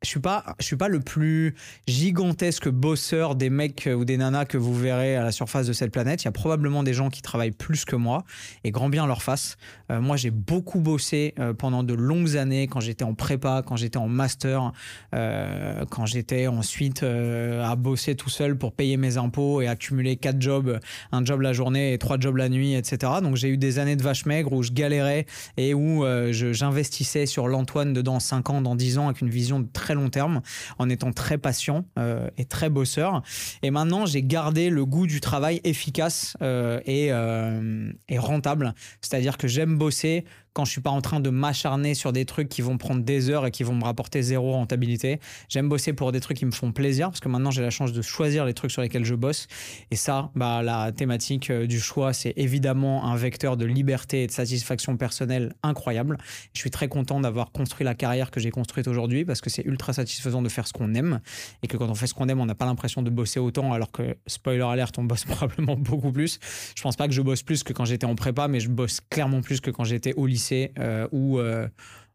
je 0.02 0.08
suis 0.08 0.20
pas 0.20 0.56
je 0.60 0.66
suis 0.66 0.76
pas 0.76 0.88
le 0.88 1.00
plus 1.00 1.56
gigantesque 1.88 2.70
bosseur 2.70 3.36
des 3.36 3.50
mecs 3.50 3.88
ou 3.96 4.04
des 4.04 4.18
nanas 4.18 4.46
que 4.46 4.58
vous 4.58 4.74
verrez 4.74 5.16
à 5.16 5.24
la 5.24 5.32
surface 5.32 5.68
de 5.68 5.74
cette 5.74 5.92
planète. 5.92 6.24
Il 6.24 6.26
y 6.26 6.28
a 6.28 6.32
probablement 6.32 6.82
des 6.82 6.94
gens 6.94 7.10
qui 7.10 7.22
travaillent 7.22 7.52
plus 7.52 7.86
que 7.86 7.96
moi 7.96 8.24
et 8.64 8.72
grand 8.72 8.90
bien 8.90 9.06
leur 9.06 9.22
face. 9.22 9.58
Euh, 9.92 10.02
moi, 10.02 10.18
j'ai 10.18 10.32
beaucoup 10.32 10.80
bossé 10.80 11.36
euh, 11.40 11.54
pendant 11.54 11.84
de 11.84 11.94
longues 11.94 12.36
années 12.36 12.68
quand 12.68 12.80
j'étais 12.80 13.04
en 13.04 13.14
prépa, 13.14 13.62
quand 13.66 13.76
j'étais 13.76 13.98
en 13.98 14.08
master, 14.08 14.72
euh, 15.14 15.86
quand 15.90 16.06
j'étais 16.06 16.48
ensuite 16.48 17.04
à 17.04 17.76
bosser 17.76 18.16
tout 18.16 18.30
seul 18.30 18.58
pour 18.58 18.74
payer 18.74 18.98
mes 18.98 19.18
impôts 19.18 19.62
et 19.62 19.68
accumuler 19.68 20.16
quatre 20.16 20.42
jobs, 20.42 20.80
un 21.12 21.24
job 21.24 21.42
la 21.42 21.54
journée 21.54 21.94
et 21.94 21.98
trois 21.98 22.20
jobs 22.20 22.38
la 22.38 22.50
nuit, 22.50 22.74
etc. 22.74 23.14
Donc 23.22 23.36
j'ai 23.36 23.50
eu 23.50 23.58
des 23.58 23.80
années 23.80 23.96
de 23.96 24.04
vache 24.04 24.26
maigre 24.26 24.54
où 24.54 24.64
je 24.64 24.72
galérais 24.72 25.26
et 25.58 25.74
où 25.74 26.04
j'investissais 26.32 27.26
sur 27.26 27.48
l'Antoine 27.48 27.94
de 27.94 28.02
dans 28.02 28.20
5 28.20 28.50
ans, 28.50 28.62
dans 28.62 28.76
10 28.76 28.98
ans 28.98 29.06
avec 29.06 29.22
une 29.22 29.30
vision 29.30 29.68
très 29.72 29.91
long 29.94 30.10
terme 30.10 30.42
en 30.80 30.90
étant 30.90 31.12
très 31.12 31.38
patient 31.38 31.86
euh, 31.98 32.30
et 32.38 32.46
très 32.46 32.70
bosseur. 32.70 33.22
Et 33.64 33.72
maintenant, 33.72 34.06
j'ai 34.06 34.24
gardé 34.24 34.70
le 34.70 34.86
goût 34.86 35.08
du 35.08 35.22
travail 35.22 35.62
efficace 35.64 36.36
euh, 36.42 36.80
et, 36.86 37.12
euh, 37.12 37.92
et 38.10 38.18
rentable. 38.18 38.74
C'est-à-dire 39.02 39.38
que 39.38 39.48
j'aime 39.48 39.78
bosser 39.78 40.26
quand 40.54 40.66
je 40.66 40.72
suis 40.72 40.82
pas 40.82 40.90
en 40.90 41.02
train 41.02 41.20
de 41.20 41.30
m'acharner 41.30 41.94
sur 41.94 42.12
des 42.12 42.26
trucs 42.26 42.50
qui 42.50 42.62
vont 42.62 42.78
prendre 42.78 43.02
des 43.02 43.30
heures 43.30 43.46
et 43.46 43.52
qui 43.52 43.64
vont 43.64 43.74
me 43.74 43.84
rapporter 43.84 44.22
zéro 44.22 44.52
rentabilité. 44.52 45.20
J'aime 45.48 45.70
bosser 45.70 45.94
pour 45.94 46.12
des 46.12 46.20
trucs 46.20 46.38
qui 46.38 46.46
me 46.46 46.52
font 46.52 46.72
plaisir 46.74 47.10
parce 47.10 47.22
que 47.22 47.30
maintenant 47.30 47.52
j'ai 47.52 47.62
la 47.62 47.70
chance 47.70 47.94
de 47.94 48.02
choisir 48.02 48.46
les 48.46 48.54
trucs 48.54 48.72
sur 48.72 48.82
lesquels 48.82 49.06
je 49.06 49.16
bosse. 49.16 49.48
Et 49.92 49.96
ça, 49.96 50.30
bah, 50.36 50.62
la 50.62 50.92
thématique 50.92 51.50
euh, 51.50 51.68
du 51.68 51.80
choix, 51.80 52.12
c'est 52.12 52.34
évidemment 52.36 53.06
un 53.06 53.16
vecteur 53.16 53.56
de 53.56 53.66
liberté 53.66 54.24
et 54.24 54.28
de 54.28 54.32
satisfaction 54.32 54.98
personnelle 54.98 55.54
incroyable. 55.64 56.18
Je 56.54 56.60
suis 56.60 56.72
très 56.72 56.90
content 56.90 57.22
d'avoir 57.22 57.52
construit 57.52 57.86
la 57.86 57.96
carrière 57.96 58.30
que 58.30 58.40
j'ai 58.40 58.52
construite 58.52 58.88
aujourd'hui 58.88 59.24
parce 59.24 59.40
que 59.40 59.50
c'est 59.50 59.66
ultra 59.66 59.94
satisfaisant 59.94 60.42
de 60.42 60.50
faire 60.50 60.68
ce 60.68 60.74
qu'on 60.74 60.94
aime 60.96 61.22
et 61.64 61.68
que 61.68 61.78
quand 61.78 61.90
on 61.90 61.96
fait 61.96 62.08
ce 62.08 62.14
qu'on 62.14 62.28
aime, 62.28 62.42
on 62.42 62.46
n'a 62.46 62.56
pas 62.56 62.66
l'impression 62.66 63.02
de 63.02 63.10
bosser 63.10 63.40
autant 63.40 63.72
alors 63.72 63.92
que, 63.92 64.18
spoiler 64.28 64.62
alert, 64.64 64.98
on 64.98 65.06
bosse 65.06 65.24
probablement 65.26 65.78
beaucoup 65.78 66.12
plus. 66.12 66.40
Je 66.76 66.82
pense 66.82 66.98
pas 66.98 67.08
que 67.08 67.14
je 67.14 67.22
bosse 67.22 67.44
plus 67.44 67.64
que 67.64 67.72
quand 67.72 67.86
j'étais 67.86 68.06
en 68.06 68.16
prépa, 68.16 68.50
mais 68.50 68.60
je 68.60 68.68
bosse 68.68 69.00
clairement 69.10 69.42
plus 69.42 69.62
que 69.62 69.72
quand 69.72 69.86
j'étais 69.86 70.14
au 70.16 70.28
lycée 70.28 70.41
euh, 70.80 71.08
ou, 71.12 71.40
euh, 71.40 71.68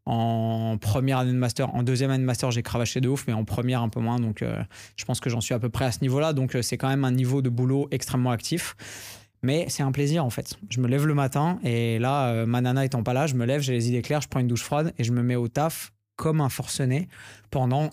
En 0.05 0.79
première 0.81 1.19
année 1.19 1.33
de 1.33 1.37
master, 1.37 1.75
en 1.75 1.83
deuxième 1.83 2.11
année 2.11 2.23
de 2.23 2.27
master, 2.27 2.51
j'ai 2.51 2.63
cravaché 2.63 3.01
de 3.01 3.09
ouf, 3.09 3.25
mais 3.27 3.33
en 3.33 3.45
première 3.45 3.83
un 3.83 3.89
peu 3.89 4.01
moins. 4.01 4.21
Donc, 4.21 4.45
je 4.97 5.05
pense 5.05 5.19
que 5.21 5.29
j'en 5.29 5.41
suis 5.41 5.55
à 5.55 5.59
peu 5.59 5.69
près 5.69 5.85
à 5.85 5.93
ce 5.93 6.01
niveau-là. 6.03 6.33
Donc, 6.33 6.57
c'est 6.63 6.77
quand 6.77 6.89
même 6.89 7.05
un 7.05 7.11
niveau 7.11 7.43
de 7.43 7.49
boulot 7.49 7.89
extrêmement 7.91 8.31
actif. 8.31 8.77
Mais 9.43 9.67
c'est 9.69 9.83
un 9.83 9.93
plaisir 9.93 10.25
en 10.25 10.31
fait. 10.31 10.57
Je 10.71 10.81
me 10.81 10.89
lève 10.89 11.07
le 11.07 11.15
matin 11.15 11.59
et 11.63 11.99
là, 11.99 12.47
ma 12.47 12.61
nana 12.61 12.85
étant 12.85 13.03
pas 13.03 13.13
là, 13.13 13.27
je 13.27 13.35
me 13.35 13.45
lève, 13.45 13.61
j'ai 13.61 13.75
les 13.75 13.89
idées 13.89 14.03
claires, 14.03 14.21
je 14.21 14.29
prends 14.29 14.41
une 14.41 14.49
douche 14.49 14.63
froide 14.63 14.93
et 14.99 15.05
je 15.05 15.13
me 15.13 15.23
mets 15.23 15.37
au 15.37 15.49
taf 15.49 15.93
comme 16.17 16.41
un 16.41 16.49
forcené 16.49 17.09
pendant 17.51 17.91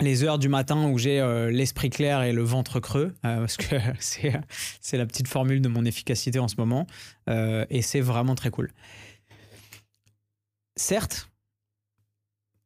les 0.00 0.24
heures 0.24 0.38
du 0.38 0.48
matin 0.48 0.88
où 0.88 0.98
j'ai 0.98 1.20
euh, 1.20 1.50
l'esprit 1.50 1.90
clair 1.90 2.22
et 2.22 2.32
le 2.32 2.42
ventre 2.42 2.80
creux, 2.80 3.14
euh, 3.24 3.38
parce 3.38 3.56
que 3.56 3.76
c'est 4.00 4.96
la 4.96 5.06
petite 5.06 5.28
formule 5.28 5.60
de 5.60 5.68
mon 5.68 5.84
efficacité 5.84 6.38
en 6.38 6.48
ce 6.48 6.56
moment, 6.58 6.86
euh, 7.28 7.64
et 7.70 7.82
c'est 7.82 8.00
vraiment 8.00 8.34
très 8.34 8.50
cool. 8.50 8.70
Certes, 10.76 11.29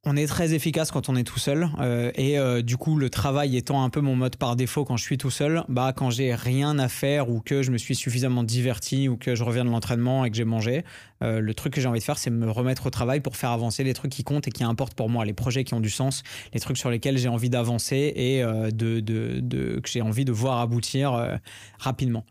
on 0.06 0.16
est 0.16 0.26
très 0.26 0.54
efficace 0.54 0.90
quand 0.90 1.08
on 1.08 1.16
est 1.16 1.24
tout 1.24 1.38
seul 1.38 1.68
euh, 1.80 2.10
et 2.14 2.38
euh, 2.38 2.62
du 2.62 2.76
coup 2.76 2.96
le 2.96 3.10
travail 3.10 3.56
étant 3.56 3.82
un 3.82 3.90
peu 3.90 4.00
mon 4.00 4.16
mode 4.16 4.36
par 4.36 4.56
défaut 4.56 4.84
quand 4.84 4.96
je 4.96 5.02
suis 5.02 5.18
tout 5.18 5.30
seul, 5.30 5.64
bah 5.68 5.92
quand 5.94 6.10
j'ai 6.10 6.34
rien 6.34 6.78
à 6.78 6.88
faire 6.88 7.30
ou 7.30 7.40
que 7.40 7.62
je 7.62 7.70
me 7.70 7.78
suis 7.78 7.94
suffisamment 7.94 8.42
diverti 8.42 9.08
ou 9.08 9.16
que 9.16 9.34
je 9.34 9.42
reviens 9.42 9.64
de 9.64 9.70
l'entraînement 9.70 10.24
et 10.24 10.30
que 10.30 10.36
j'ai 10.36 10.44
mangé, 10.44 10.84
euh, 11.22 11.40
le 11.40 11.54
truc 11.54 11.74
que 11.74 11.80
j'ai 11.80 11.88
envie 11.88 12.00
de 12.00 12.04
faire 12.04 12.18
c'est 12.18 12.30
me 12.30 12.50
remettre 12.50 12.86
au 12.86 12.90
travail 12.90 13.20
pour 13.20 13.36
faire 13.36 13.50
avancer 13.50 13.84
les 13.84 13.94
trucs 13.94 14.12
qui 14.12 14.24
comptent 14.24 14.48
et 14.48 14.52
qui 14.52 14.64
importent 14.64 14.94
pour 14.94 15.08
moi, 15.08 15.24
les 15.24 15.34
projets 15.34 15.64
qui 15.64 15.74
ont 15.74 15.80
du 15.80 15.90
sens, 15.90 16.22
les 16.52 16.60
trucs 16.60 16.78
sur 16.78 16.90
lesquels 16.90 17.18
j'ai 17.18 17.28
envie 17.28 17.50
d'avancer 17.50 18.12
et 18.14 18.42
de, 18.42 19.00
de, 19.00 19.40
de, 19.40 19.80
que 19.80 19.88
j'ai 19.88 20.02
envie 20.02 20.24
de 20.24 20.32
voir 20.32 20.60
aboutir 20.60 21.38
rapidement 21.78 22.24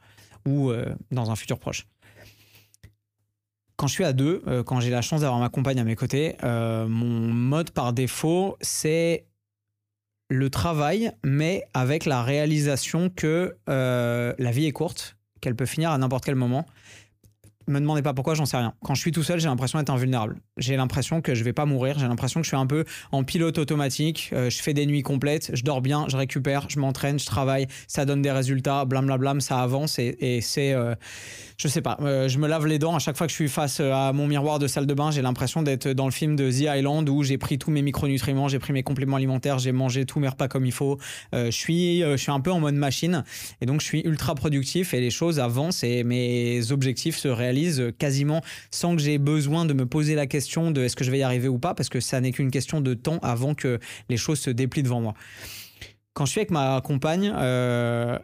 ou 0.46 0.72
dans 1.12 1.32
un 1.32 1.36
futur 1.36 1.60
proche 1.60 1.88
quand 3.84 3.88
je 3.88 3.96
suis 3.96 4.06
à 4.06 4.14
deux, 4.14 4.42
euh, 4.48 4.64
quand 4.64 4.80
j'ai 4.80 4.92
la 4.92 5.02
chance 5.02 5.20
d'avoir 5.20 5.42
ma 5.42 5.50
compagne 5.50 5.78
à 5.78 5.84
mes 5.84 5.98
côtés, 5.98 6.38
euh, 6.46 6.88
mon 6.88 7.34
mode 7.34 7.72
par 7.72 7.92
défaut, 7.92 8.56
c'est 8.62 9.26
le 10.30 10.50
travail, 10.50 11.12
mais 11.26 11.66
avec 11.74 12.06
la 12.06 12.24
réalisation 12.24 13.10
que 13.10 13.58
euh, 13.68 14.34
la 14.40 14.52
vie 14.52 14.68
est 14.68 14.72
courte, 14.72 15.18
qu'elle 15.42 15.58
peut 15.58 15.66
finir 15.66 15.92
à 15.92 15.98
n'importe 15.98 16.24
quel 16.24 16.36
moment 16.36 16.66
me 17.68 17.80
demandez 17.80 18.02
pas 18.02 18.14
pourquoi, 18.14 18.36
j'en 18.36 18.46
sais 18.46 18.58
rien. 18.58 18.74
Quand 18.84 18.96
je 18.96 19.02
suis 19.02 19.12
tout 19.12 19.24
seul, 19.24 19.40
j'ai 19.40 19.48
l'impression 19.48 19.80
d'être 19.80 19.90
invulnérable. 19.90 20.38
J'ai 20.58 20.76
l'impression 20.76 21.22
que 21.22 21.34
je 21.36 21.44
vais 21.44 21.54
pas 21.54 21.66
mourir. 21.66 21.98
J'ai 22.00 22.08
l'impression 22.08 22.42
que 22.42 22.46
je 22.46 22.50
suis 22.50 22.58
un 22.58 22.68
peu 22.68 22.86
en 23.12 23.24
pilote 23.24 23.58
automatique. 23.58 24.30
Euh, 24.34 24.50
je 24.50 24.62
fais 24.62 24.74
des 24.74 24.86
nuits 24.86 25.04
complètes, 25.04 25.52
je 25.54 25.64
dors 25.64 25.82
bien, 25.82 26.06
je 26.10 26.18
récupère, 26.18 26.68
je 26.70 26.80
m'entraîne, 26.80 27.20
je 27.20 27.26
travaille, 27.26 27.68
ça 27.88 28.06
donne 28.06 28.22
des 28.22 28.32
résultats, 28.32 28.86
blablabla, 28.86 29.36
ça 29.40 29.60
avance 29.60 30.00
et, 30.00 30.40
c'est, 30.42 30.74
euh, 30.74 30.96
je 31.58 31.68
sais 31.68 31.82
pas, 31.82 31.98
euh, 32.02 32.28
je 32.28 32.38
me 32.38 32.48
lave 32.48 32.68
les 32.68 32.80
dents 32.80 32.96
à 32.96 33.00
chaque 33.00 33.18
fois 33.18 33.28
que 33.28 33.32
je 33.32 33.36
suis 33.36 33.50
face 33.50 33.80
à 33.80 34.12
mon 34.14 34.28
miroir 34.28 34.60
de 34.60 34.68
salle 34.68 34.86
de 34.86 34.94
bain. 34.94 35.12
J'ai 35.12 35.22
l'impression 35.22 35.64
d'être 35.64 35.88
dans 35.90 36.06
le 36.06 36.12
film 36.12 36.36
de 36.36 36.52
The 36.52 36.78
Island 36.78 37.10
où 37.10 37.24
j'ai 37.24 37.38
pris 37.38 37.58
tous 37.58 37.72
mes 37.72 37.82
micronutriments, 37.82 38.48
j'ai 38.48 38.60
pris 38.60 38.74
mes 38.74 38.84
compléments 38.84 39.18
alimentaires, 39.18 39.60
j'ai 39.60 39.72
mangé 39.72 40.06
tous 40.06 40.20
mes 40.20 40.28
repas 40.28 40.48
comme 40.48 40.66
il 40.66 40.72
faut. 40.72 40.98
je 41.34 41.50
suis, 41.50 42.02
je 42.02 42.18
suis 42.18 42.32
un 42.32 42.40
peu 42.40 42.52
en 42.52 42.60
mode 42.60 42.76
machine 42.76 43.24
et 43.62 43.66
donc 43.66 43.82
je 43.82 43.86
suis 43.86 44.02
ultra 44.02 44.36
productif 44.36 44.94
et 44.94 45.00
les 45.00 45.10
choses 45.10 45.40
avancent 45.40 45.84
et 45.84 46.04
mes 46.04 46.72
objectifs 46.72 47.18
se 47.18 47.28
réalisent 47.28 47.53
quasiment 47.98 48.42
sans 48.72 48.96
que 48.96 49.02
j'ai 49.02 49.18
besoin 49.18 49.66
de 49.66 49.74
me 49.74 49.86
poser 49.86 50.16
la 50.16 50.28
question 50.28 50.72
de 50.72 50.82
est-ce 50.82 50.96
que 50.96 51.04
je 51.04 51.12
vais 51.12 51.20
y 51.20 51.24
arriver 51.24 51.48
ou 51.48 51.60
pas, 51.60 51.74
parce 51.74 51.90
que 51.90 52.00
ça 52.00 52.20
n'est 52.22 52.32
qu'une 52.32 52.52
question 52.52 52.82
de 52.82 52.94
temps 52.94 53.20
avant 53.22 53.56
que 53.56 53.80
les 54.10 54.18
choses 54.18 54.40
se 54.40 54.50
déplient 54.50 54.84
devant 54.84 55.02
moi. 55.02 55.14
Quand 56.14 56.26
je 56.26 56.32
suis 56.32 56.40
avec 56.40 56.52
ma 56.52 56.80
compagne, 56.82 57.34
euh, 57.36 58.18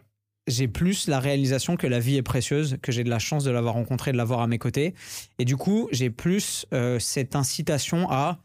j'ai 0.46 0.68
plus 0.68 1.08
la 1.08 1.20
réalisation 1.20 1.76
que 1.76 1.86
la 1.86 1.98
vie 1.98 2.16
est 2.16 2.22
précieuse, 2.22 2.76
que 2.82 2.92
j'ai 2.92 3.04
de 3.04 3.10
la 3.10 3.18
chance 3.18 3.44
de 3.44 3.50
l'avoir 3.50 3.74
rencontrée, 3.74 4.12
de 4.12 4.16
l'avoir 4.16 4.40
à 4.40 4.46
mes 4.46 4.58
côtés. 4.58 4.94
Et 5.38 5.44
du 5.44 5.56
coup, 5.56 5.88
j'ai 5.92 6.10
plus 6.10 6.66
euh, 6.72 6.98
cette 6.98 7.34
incitation 7.34 8.10
à 8.10 8.38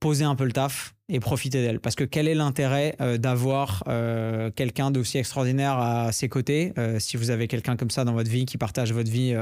poser 0.00 0.24
un 0.24 0.34
peu 0.34 0.44
le 0.44 0.52
taf 0.52 0.94
et 1.08 1.20
profiter 1.20 1.62
d'elle. 1.62 1.80
Parce 1.80 1.94
que 1.94 2.04
quel 2.04 2.28
est 2.28 2.34
l'intérêt 2.34 2.94
euh, 3.00 3.16
d'avoir 3.16 3.82
euh, 3.88 4.50
quelqu'un 4.50 4.90
d'aussi 4.90 5.18
extraordinaire 5.18 5.78
à 5.78 6.12
ses 6.12 6.28
côtés 6.28 6.72
euh, 6.78 6.98
Si 6.98 7.16
vous 7.16 7.30
avez 7.30 7.48
quelqu'un 7.48 7.76
comme 7.76 7.90
ça 7.90 8.04
dans 8.04 8.12
votre 8.12 8.30
vie 8.30 8.44
qui 8.44 8.58
partage 8.58 8.92
votre 8.92 9.10
vie, 9.10 9.34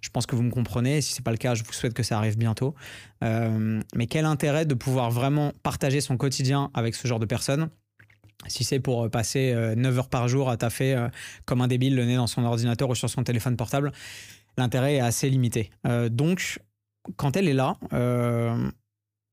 je 0.00 0.08
pense 0.10 0.26
que 0.26 0.34
vous 0.34 0.42
me 0.42 0.50
comprenez. 0.50 1.00
Si 1.00 1.12
c'est 1.12 1.24
pas 1.24 1.30
le 1.30 1.36
cas, 1.36 1.54
je 1.54 1.62
vous 1.62 1.72
souhaite 1.72 1.94
que 1.94 2.02
ça 2.02 2.16
arrive 2.16 2.38
bientôt. 2.38 2.74
mais 3.22 4.06
quel 4.08 4.24
intérêt 4.24 4.64
de 4.64 4.74
pouvoir 4.74 5.10
vraiment 5.10 5.52
partager 5.62 6.00
son 6.00 6.16
quotidien 6.16 6.70
avec 6.74 6.94
ce 6.94 7.06
genre 7.06 7.18
de 7.18 7.26
personnes 7.26 7.68
si 8.46 8.64
c'est 8.64 8.80
pour 8.80 9.10
passer 9.10 9.54
9 9.76 9.98
heures 9.98 10.08
par 10.08 10.26
jour 10.26 10.48
à 10.48 10.56
taffer 10.56 11.08
comme 11.44 11.60
un 11.60 11.68
débile 11.68 11.94
le 11.94 12.06
nez 12.06 12.16
dans 12.16 12.26
son 12.26 12.42
ordinateur 12.44 12.88
ou 12.88 12.94
sur 12.94 13.10
son 13.10 13.22
téléphone 13.22 13.56
portable, 13.56 13.92
l'intérêt 14.56 14.94
est 14.94 15.00
assez 15.00 15.28
limité. 15.28 15.70
donc, 16.10 16.58
quand 17.16 17.36
elle 17.36 17.48
est 17.48 17.54
là, 17.54 17.76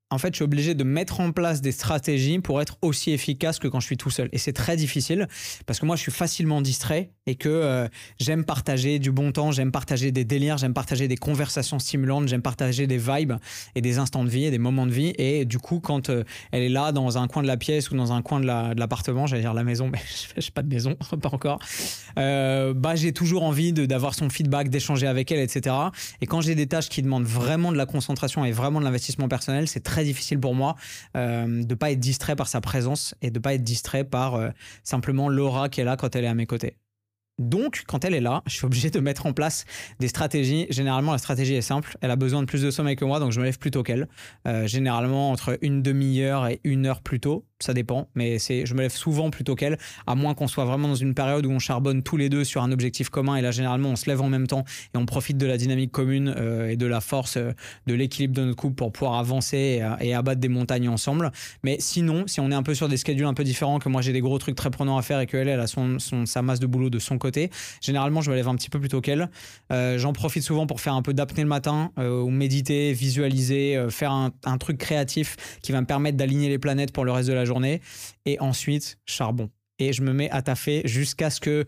en 0.09 0.17
fait, 0.17 0.29
je 0.29 0.37
suis 0.37 0.43
obligé 0.43 0.73
de 0.73 0.85
mettre 0.85 1.19
en 1.19 1.31
place 1.31 1.61
des 1.61 1.73
stratégies 1.73 2.39
pour 2.39 2.61
être 2.61 2.77
aussi 2.81 3.11
efficace 3.11 3.59
que 3.59 3.67
quand 3.67 3.81
je 3.81 3.85
suis 3.85 3.97
tout 3.97 4.09
seul. 4.09 4.29
Et 4.31 4.37
c'est 4.37 4.53
très 4.53 4.77
difficile 4.77 5.27
parce 5.65 5.79
que 5.79 5.85
moi, 5.85 5.97
je 5.97 6.01
suis 6.01 6.13
facilement 6.13 6.61
distrait 6.61 7.11
et 7.25 7.35
que 7.35 7.49
euh, 7.49 7.89
j'aime 8.17 8.45
partager 8.45 8.99
du 8.99 9.11
bon 9.11 9.33
temps, 9.33 9.51
j'aime 9.51 9.71
partager 9.71 10.13
des 10.13 10.23
délires, 10.23 10.57
j'aime 10.57 10.73
partager 10.73 11.09
des 11.09 11.17
conversations 11.17 11.77
stimulantes, 11.77 12.29
j'aime 12.29 12.41
partager 12.41 12.87
des 12.87 12.97
vibes 12.97 13.33
et 13.75 13.81
des 13.81 13.97
instants 13.97 14.23
de 14.23 14.29
vie 14.29 14.45
et 14.45 14.51
des 14.51 14.59
moments 14.59 14.85
de 14.85 14.91
vie. 14.91 15.13
Et 15.17 15.43
du 15.43 15.59
coup, 15.59 15.81
quand 15.81 16.09
euh, 16.09 16.23
elle 16.53 16.63
est 16.63 16.69
là 16.69 16.93
dans 16.93 17.17
un 17.17 17.27
coin 17.27 17.43
de 17.43 17.47
la 17.47 17.57
pièce 17.57 17.91
ou 17.91 17.97
dans 17.97 18.13
un 18.13 18.21
coin 18.21 18.39
de 18.39 18.45
l'appartement, 18.45 19.27
j'allais 19.27 19.41
dire 19.41 19.53
la 19.53 19.65
maison, 19.65 19.89
mais 19.91 19.99
je 20.37 20.39
n'ai 20.39 20.51
pas 20.53 20.61
de 20.61 20.69
maison, 20.69 20.95
pas 21.21 21.29
encore, 21.33 21.59
euh, 22.17 22.73
bah, 22.73 22.95
j'ai 22.95 23.11
toujours 23.11 23.43
envie 23.43 23.73
d'avoir 23.73 24.15
son 24.15 24.29
feedback, 24.29 24.69
d'échanger 24.69 25.07
avec 25.07 25.33
elle, 25.33 25.39
etc. 25.39 25.75
Et 26.21 26.27
quand 26.27 26.39
j'ai 26.39 26.55
des 26.55 26.67
tâches 26.67 26.87
qui 26.87 27.01
demandent 27.01 27.25
vraiment 27.25 27.73
de 27.73 27.77
la 27.77 27.85
concentration 27.85 28.45
et 28.45 28.53
vraiment 28.53 28.79
de 28.79 28.85
l'investissement 28.85 29.27
personnel, 29.27 29.67
c'est 29.67 29.81
très 29.81 29.96
difficile 30.03 30.39
pour 30.39 30.55
moi 30.55 30.75
euh, 31.15 31.63
de 31.63 31.75
pas 31.75 31.91
être 31.91 31.99
distrait 31.99 32.35
par 32.35 32.47
sa 32.47 32.61
présence 32.61 33.15
et 33.21 33.31
de 33.31 33.39
pas 33.39 33.53
être 33.53 33.63
distrait 33.63 34.03
par 34.03 34.35
euh, 34.35 34.49
simplement 34.83 35.29
Laura 35.29 35.69
qui 35.69 35.81
est 35.81 35.83
là 35.83 35.97
quand 35.97 36.15
elle 36.15 36.25
est 36.25 36.29
à 36.29 36.35
mes 36.35 36.45
côtés. 36.45 36.77
Donc, 37.39 37.83
quand 37.87 38.03
elle 38.03 38.13
est 38.13 38.21
là, 38.21 38.41
je 38.47 38.53
suis 38.53 38.65
obligé 38.65 38.89
de 38.89 38.99
mettre 38.99 39.25
en 39.25 39.33
place 39.33 39.65
des 39.99 40.07
stratégies. 40.07 40.65
Généralement, 40.69 41.11
la 41.11 41.17
stratégie 41.17 41.53
est 41.53 41.61
simple. 41.61 41.97
Elle 42.01 42.11
a 42.11 42.15
besoin 42.15 42.41
de 42.41 42.47
plus 42.47 42.63
de 42.63 42.71
sommeil 42.71 42.95
que 42.95 43.05
moi, 43.05 43.19
donc 43.19 43.31
je 43.31 43.39
me 43.39 43.45
lève 43.45 43.59
plus 43.59 43.71
tôt 43.71 43.83
qu'elle. 43.83 44.07
Euh, 44.47 44.67
généralement, 44.67 45.31
entre 45.31 45.57
une 45.61 45.81
demi-heure 45.81 46.47
et 46.47 46.59
une 46.63 46.85
heure 46.85 47.01
plus 47.01 47.19
tôt 47.19 47.45
ça 47.59 47.73
dépend, 47.73 48.07
mais 48.15 48.37
c'est, 48.39 48.65
je 48.65 48.73
me 48.75 48.81
lève 48.81 48.93
souvent 48.93 49.29
plutôt 49.29 49.55
qu'elle, 49.55 49.77
à 50.05 50.15
moins 50.15 50.33
qu'on 50.35 50.47
soit 50.47 50.65
vraiment 50.65 50.87
dans 50.87 50.95
une 50.95 51.15
période 51.15 51.45
où 51.45 51.49
on 51.49 51.59
charbonne 51.59 52.03
tous 52.03 52.17
les 52.17 52.29
deux 52.29 52.43
sur 52.43 52.61
un 52.61 52.71
objectif 52.71 53.09
commun, 53.09 53.35
et 53.35 53.41
là 53.41 53.51
généralement 53.51 53.89
on 53.89 53.95
se 53.95 54.07
lève 54.07 54.21
en 54.21 54.29
même 54.29 54.47
temps 54.47 54.63
et 54.93 54.97
on 54.97 55.05
profite 55.05 55.37
de 55.37 55.45
la 55.45 55.57
dynamique 55.57 55.91
commune 55.91 56.33
euh, 56.37 56.69
et 56.69 56.77
de 56.77 56.85
la 56.85 57.01
force 57.01 57.37
euh, 57.37 57.51
de 57.87 57.93
l'équilibre 57.93 58.35
de 58.35 58.43
notre 58.43 58.57
couple 58.57 58.75
pour 58.75 58.91
pouvoir 58.91 59.17
avancer 59.17 59.81
et, 59.99 60.13
abattre 60.13 60.39
des 60.39 60.49
montagnes 60.49 60.89
ensemble. 60.89 61.31
Mais 61.63 61.77
sinon, 61.79 62.25
si 62.27 62.39
on 62.39 62.51
est 62.51 62.55
un 62.55 62.63
peu 62.63 62.73
sur 62.73 62.89
des 62.89 62.97
schedules 62.97 63.25
un 63.25 63.33
peu 63.33 63.43
différents, 63.43 63.79
que 63.79 63.89
moi 63.89 64.01
j'ai 64.01 64.13
des 64.13 64.21
gros 64.21 64.37
trucs 64.37 64.55
très 64.55 64.69
prenants 64.69 64.97
à 64.97 65.01
faire 65.01 65.19
et 65.19 65.27
qu'elle 65.27 65.47
elle 65.47 65.59
a 65.59 65.67
son, 65.67 65.97
sa 65.99 66.41
masse 66.41 66.59
de 66.59 66.67
boulot 66.67 66.89
de 66.89 66.99
son 66.99 67.17
côté, 67.17 67.26
généralement 67.81 68.21
je 68.21 68.31
me 68.31 68.35
lève 68.35 68.47
un 68.47 68.55
petit 68.55 68.69
peu 68.69 68.79
plus 68.79 68.89
tôt 68.89 69.01
qu'elle. 69.01 69.29
Euh, 69.71 69.97
j'en 69.97 70.13
profite 70.13 70.43
souvent 70.43 70.67
pour 70.67 70.81
faire 70.81 70.93
un 70.93 71.01
peu 71.01 71.13
d'apnée 71.13 71.43
le 71.43 71.49
matin, 71.49 71.91
ou 71.97 72.29
méditer, 72.29 72.93
visualiser, 72.93 73.87
faire 73.89 74.11
un, 74.11 74.31
un 74.45 74.57
truc 74.57 74.77
créatif 74.77 75.35
qui 75.61 75.71
va 75.71 75.81
me 75.81 75.85
permettre 75.85 76.17
d'aligner 76.17 76.49
les 76.49 76.59
planètes 76.59 76.91
pour 76.91 77.05
le 77.05 77.11
reste 77.11 77.29
de 77.29 77.33
la 77.33 77.45
journée. 77.45 77.81
Et 78.25 78.39
ensuite, 78.39 78.97
charbon. 79.05 79.49
Et 79.79 79.93
je 79.93 80.01
me 80.01 80.13
mets 80.13 80.29
à 80.31 80.41
taffer 80.41 80.81
jusqu'à 80.85 81.29
ce 81.29 81.39
que 81.39 81.65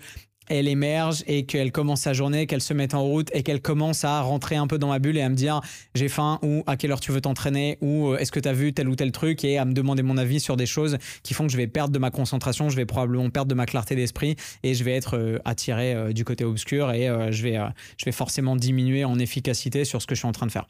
elle 0.49 0.67
émerge 0.67 1.23
et 1.27 1.45
qu'elle 1.45 1.71
commence 1.71 2.01
sa 2.01 2.13
journée, 2.13 2.47
qu'elle 2.47 2.61
se 2.61 2.73
mette 2.73 2.93
en 2.93 3.03
route 3.03 3.29
et 3.33 3.43
qu'elle 3.43 3.61
commence 3.61 4.03
à 4.03 4.21
rentrer 4.21 4.55
un 4.55 4.67
peu 4.67 4.77
dans 4.77 4.89
ma 4.89 4.99
bulle 4.99 5.17
et 5.17 5.21
à 5.21 5.29
me 5.29 5.35
dire 5.35 5.61
j'ai 5.95 6.09
faim 6.09 6.39
ou 6.41 6.63
à 6.67 6.75
quelle 6.75 6.91
heure 6.91 6.99
tu 6.99 7.11
veux 7.11 7.21
t'entraîner 7.21 7.77
ou 7.81 8.09
euh, 8.09 8.17
est-ce 8.17 8.31
que 8.31 8.39
tu 8.39 8.49
as 8.49 8.53
vu 8.53 8.73
tel 8.73 8.89
ou 8.89 8.95
tel 8.95 9.11
truc 9.11 9.43
et 9.43 9.57
à 9.57 9.65
me 9.65 9.73
demander 9.73 10.03
mon 10.03 10.17
avis 10.17 10.39
sur 10.39 10.57
des 10.57 10.65
choses 10.65 10.97
qui 11.23 11.33
font 11.33 11.45
que 11.45 11.51
je 11.51 11.57
vais 11.57 11.67
perdre 11.67 11.93
de 11.93 11.99
ma 11.99 12.11
concentration, 12.11 12.69
je 12.69 12.75
vais 12.75 12.85
probablement 12.85 13.29
perdre 13.29 13.49
de 13.49 13.55
ma 13.55 13.65
clarté 13.65 13.95
d'esprit 13.95 14.35
et 14.63 14.73
je 14.73 14.83
vais 14.83 14.93
être 14.93 15.17
euh, 15.17 15.39
attiré 15.45 15.93
euh, 15.93 16.11
du 16.11 16.25
côté 16.25 16.43
obscur 16.43 16.91
et 16.91 17.07
je 17.31 17.43
vais, 17.43 17.59
je 17.97 18.05
vais 18.05 18.11
forcément 18.11 18.55
diminuer 18.55 19.05
en 19.05 19.19
efficacité 19.19 19.85
sur 19.85 20.01
ce 20.01 20.07
que 20.07 20.15
je 20.15 20.19
suis 20.19 20.27
en 20.27 20.31
train 20.31 20.47
de 20.47 20.51
faire. 20.51 20.67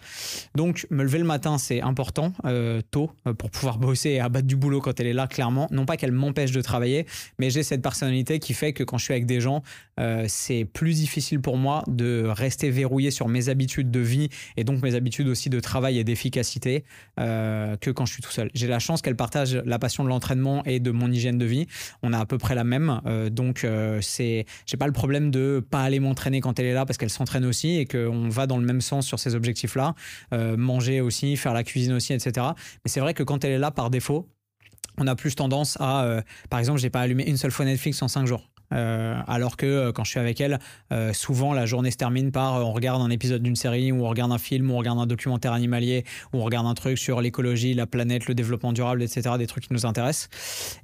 Donc 0.56 0.86
me 0.90 1.04
lever 1.04 1.20
le 1.20 1.26
matin 1.26 1.58
c'est 1.58 1.82
important, 1.82 2.34
tôt, 2.92 3.12
pour 3.38 3.50
pouvoir 3.50 3.78
bosser 3.80 4.12
et 4.12 4.20
abattre 4.20 4.48
du 4.48 4.56
boulot 4.56 4.82
quand 4.82 5.00
elle 5.00 5.08
est 5.08 5.14
là 5.14 5.28
clairement. 5.28 5.68
Non 5.72 5.86
pas 5.86 5.98
qu'elle 5.98 6.12
m'empêche 6.12 6.52
de 6.52 6.62
travailler, 6.62 7.06
mais 7.38 7.50
j'ai 7.50 7.64
cette 7.64 7.82
personnalité 7.82 8.40
qui 8.40 8.54
fait 8.54 8.74
que 8.74 8.84
quand 8.84 8.98
je 8.98 9.06
suis 9.06 9.14
avec 9.14 9.26
des 9.26 9.40
gens, 9.42 9.64
euh, 10.00 10.26
c'est 10.28 10.66
plus 10.66 10.96
difficile 10.96 11.42
pour 11.42 11.58
moi 11.58 11.84
de 11.88 12.24
rester 12.26 12.70
verrouillé 12.70 13.12
sur 13.12 13.28
mes 13.28 13.50
habitudes 13.50 13.92
de 13.92 14.00
vie 14.00 14.30
et 14.58 14.64
donc 14.64 14.82
mes 14.82 14.96
habitudes 14.96 15.28
aussi 15.28 15.50
de 15.50 15.60
travail 15.60 16.00
et 16.00 16.04
d'efficacité 16.04 16.86
euh, 17.20 17.76
que 17.78 17.92
quand 17.92 18.06
je 18.06 18.14
suis 18.14 18.22
tout 18.22 18.32
seul. 18.32 18.50
J'ai 18.54 18.68
la 18.68 18.80
chance 18.80 19.02
qu'elle 19.02 19.16
partage 19.16 19.56
la 19.56 19.80
passion 19.80 20.04
de 20.04 20.10
l'entraînement 20.10 20.64
et 20.66 20.80
de 20.80 20.92
mon 20.92 21.12
hygiène 21.12 21.38
de 21.38 21.46
vie. 21.46 21.68
On 22.02 22.14
a 22.14 22.20
à 22.20 22.26
peu 22.26 22.38
près 22.38 22.56
la 22.56 22.64
même, 22.64 23.02
euh, 23.06 23.30
donc 23.30 23.66
c'est, 24.02 24.46
j'ai 24.66 24.78
pas 24.78 24.88
le 24.88 24.94
problème 24.94 25.32
de 25.32 25.66
pas 25.70 25.82
aller 25.84 26.00
m'entraîner 26.00 26.42
quand 26.42 26.60
elle 26.60 26.66
est 26.66 26.74
là 26.74 26.86
parce 26.86 26.98
qu'elle 26.98 27.10
s'entraîne 27.10 27.46
aussi 27.46 27.78
et 27.78 27.86
qu'on 27.86 28.30
va 28.30 28.48
dans 28.48 28.58
le 28.58 28.66
même 28.66 28.82
sens 28.82 29.06
sur 29.06 29.20
ces 29.20 29.36
objectifs-là. 29.36 29.96
manger 30.58 31.02
aussi, 31.02 31.36
faire 31.36 31.54
la 31.54 31.64
cuisine 31.64 31.94
aussi, 31.94 32.14
etc. 32.14 32.48
Mais 32.84 32.90
c'est 32.90 33.00
vrai 33.00 33.14
que 33.14 33.24
quand 33.24 33.44
elle 33.44 33.52
est 33.52 33.60
là 33.60 33.72
par 33.72 33.90
défaut, 33.90 34.30
on 34.98 35.08
a 35.08 35.16
plus 35.16 35.36
tendance 35.36 35.78
à, 35.80 36.24
par 36.50 36.60
exemple, 36.60 36.80
j'ai 36.80 36.90
pas 36.90 37.02
allumé 37.02 37.24
une 37.28 37.38
seule 37.38 37.52
fois 37.52 37.66
Netflix 37.66 38.02
en 38.02 38.08
cinq 38.08 38.26
jours. 38.26 38.50
Euh, 38.74 39.20
alors 39.28 39.58
que 39.58 39.66
euh, 39.66 39.92
quand 39.92 40.04
je 40.04 40.12
suis 40.12 40.20
avec 40.20 40.40
elle, 40.42 40.60
euh, 40.92 41.14
souvent 41.14 41.54
la 41.54 41.66
journée 41.66 41.92
se 41.92 41.98
termine 41.98 42.32
par 42.32 42.66
on 42.66 42.72
regarde 42.72 43.02
un 43.02 43.10
épisode 43.10 43.42
d'une 43.42 43.56
série, 43.56 43.92
ou 43.92 44.06
on 44.06 44.10
regarde 44.10 44.32
un 44.32 44.38
film, 44.38 44.70
ou 44.70 44.76
on 44.76 44.78
regarde 44.78 45.00
un 45.00 45.08
documentaire 45.08 45.54
animalier, 45.54 46.06
ou 46.34 46.40
on 46.40 46.44
regarde 46.44 46.68
un 46.68 46.74
truc 46.74 46.98
sur 46.98 47.22
l'écologie, 47.22 47.74
la 47.74 47.88
planète, 47.88 48.28
le 48.28 48.36
développement 48.36 48.74
durable, 48.74 49.02
etc. 49.02 49.36
Des 49.38 49.48
trucs 49.48 49.68
qui 49.68 49.74
nous 49.74 49.86
intéressent. 49.86 50.30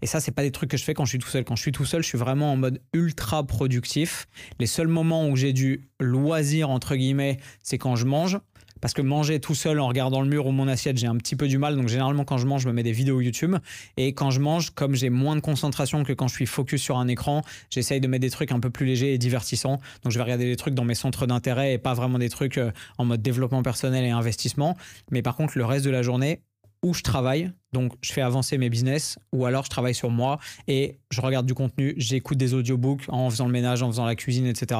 Et 0.01 0.07
ça, 0.07 0.19
c'est 0.19 0.31
pas 0.31 0.43
des 0.43 0.51
trucs 0.51 0.71
que 0.71 0.77
je 0.77 0.83
fais 0.83 0.93
quand 0.93 1.05
je 1.05 1.09
suis 1.09 1.19
tout 1.19 1.29
seul. 1.29 1.43
Quand 1.43 1.55
je 1.55 1.61
suis 1.61 1.71
tout 1.71 1.85
seul, 1.85 2.01
je 2.01 2.07
suis 2.07 2.17
vraiment 2.17 2.51
en 2.51 2.57
mode 2.57 2.81
ultra 2.93 3.45
productif. 3.45 4.27
Les 4.59 4.67
seuls 4.67 4.87
moments 4.87 5.27
où 5.27 5.35
j'ai 5.35 5.53
du 5.53 5.87
loisir 5.99 6.69
entre 6.69 6.95
guillemets, 6.95 7.37
c'est 7.63 7.77
quand 7.77 7.95
je 7.95 8.05
mange 8.05 8.39
parce 8.81 8.93
que 8.93 9.01
manger 9.01 9.39
tout 9.39 9.55
seul 9.55 9.79
en 9.79 9.87
regardant 9.87 10.21
le 10.21 10.27
mur 10.27 10.45
ou 10.47 10.51
mon 10.51 10.67
assiette, 10.67 10.97
j'ai 10.97 11.07
un 11.07 11.15
petit 11.17 11.35
peu 11.35 11.47
du 11.47 11.57
mal. 11.57 11.75
Donc 11.75 11.87
généralement 11.87 12.25
quand 12.25 12.37
je 12.37 12.45
mange, 12.45 12.63
je 12.63 12.67
me 12.67 12.73
mets 12.73 12.83
des 12.83 12.91
vidéos 12.91 13.21
YouTube. 13.21 13.55
Et 13.97 14.13
quand 14.13 14.31
je 14.31 14.39
mange, 14.39 14.71
comme 14.71 14.95
j'ai 14.95 15.09
moins 15.09 15.35
de 15.35 15.41
concentration 15.41 16.03
que 16.03 16.13
quand 16.13 16.27
je 16.27 16.35
suis 16.35 16.45
focus 16.45 16.81
sur 16.81 16.97
un 16.97 17.07
écran, 17.07 17.41
j'essaye 17.69 18.01
de 18.01 18.07
mettre 18.07 18.21
des 18.21 18.29
trucs 18.29 18.51
un 18.51 18.59
peu 18.59 18.69
plus 18.69 18.85
légers 18.85 19.13
et 19.13 19.17
divertissants. 19.17 19.79
Donc 20.03 20.11
je 20.11 20.17
vais 20.17 20.23
regarder 20.23 20.45
des 20.45 20.55
trucs 20.55 20.73
dans 20.73 20.85
mes 20.85 20.95
centres 20.95 21.25
d'intérêt 21.25 21.73
et 21.73 21.77
pas 21.77 21.93
vraiment 21.93 22.19
des 22.19 22.29
trucs 22.29 22.57
euh, 22.57 22.71
en 22.97 23.05
mode 23.05 23.21
développement 23.21 23.63
personnel 23.63 24.03
et 24.05 24.09
investissement. 24.09 24.77
Mais 25.11 25.21
par 25.21 25.35
contre, 25.35 25.57
le 25.57 25.65
reste 25.65 25.85
de 25.85 25.91
la 25.91 26.01
journée, 26.01 26.41
où 26.83 26.93
je 26.93 27.01
travaille, 27.01 27.51
donc 27.73 27.93
je 28.01 28.13
fais 28.13 28.21
avancer 28.21 28.59
mes 28.59 28.69
business, 28.69 29.17
ou 29.31 29.45
alors 29.45 29.63
je 29.63 29.71
travaille 29.71 29.95
sur 29.95 30.11
moi 30.11 30.39
et 30.67 30.99
je 31.09 31.19
regarde 31.19 31.47
du 31.47 31.55
contenu, 31.55 31.95
j'écoute 31.97 32.37
des 32.37 32.53
audiobooks 32.53 33.05
en 33.07 33.27
faisant 33.31 33.47
le 33.47 33.51
ménage, 33.51 33.81
en 33.81 33.87
faisant 33.87 34.05
la 34.05 34.15
cuisine, 34.15 34.45
etc 34.45 34.79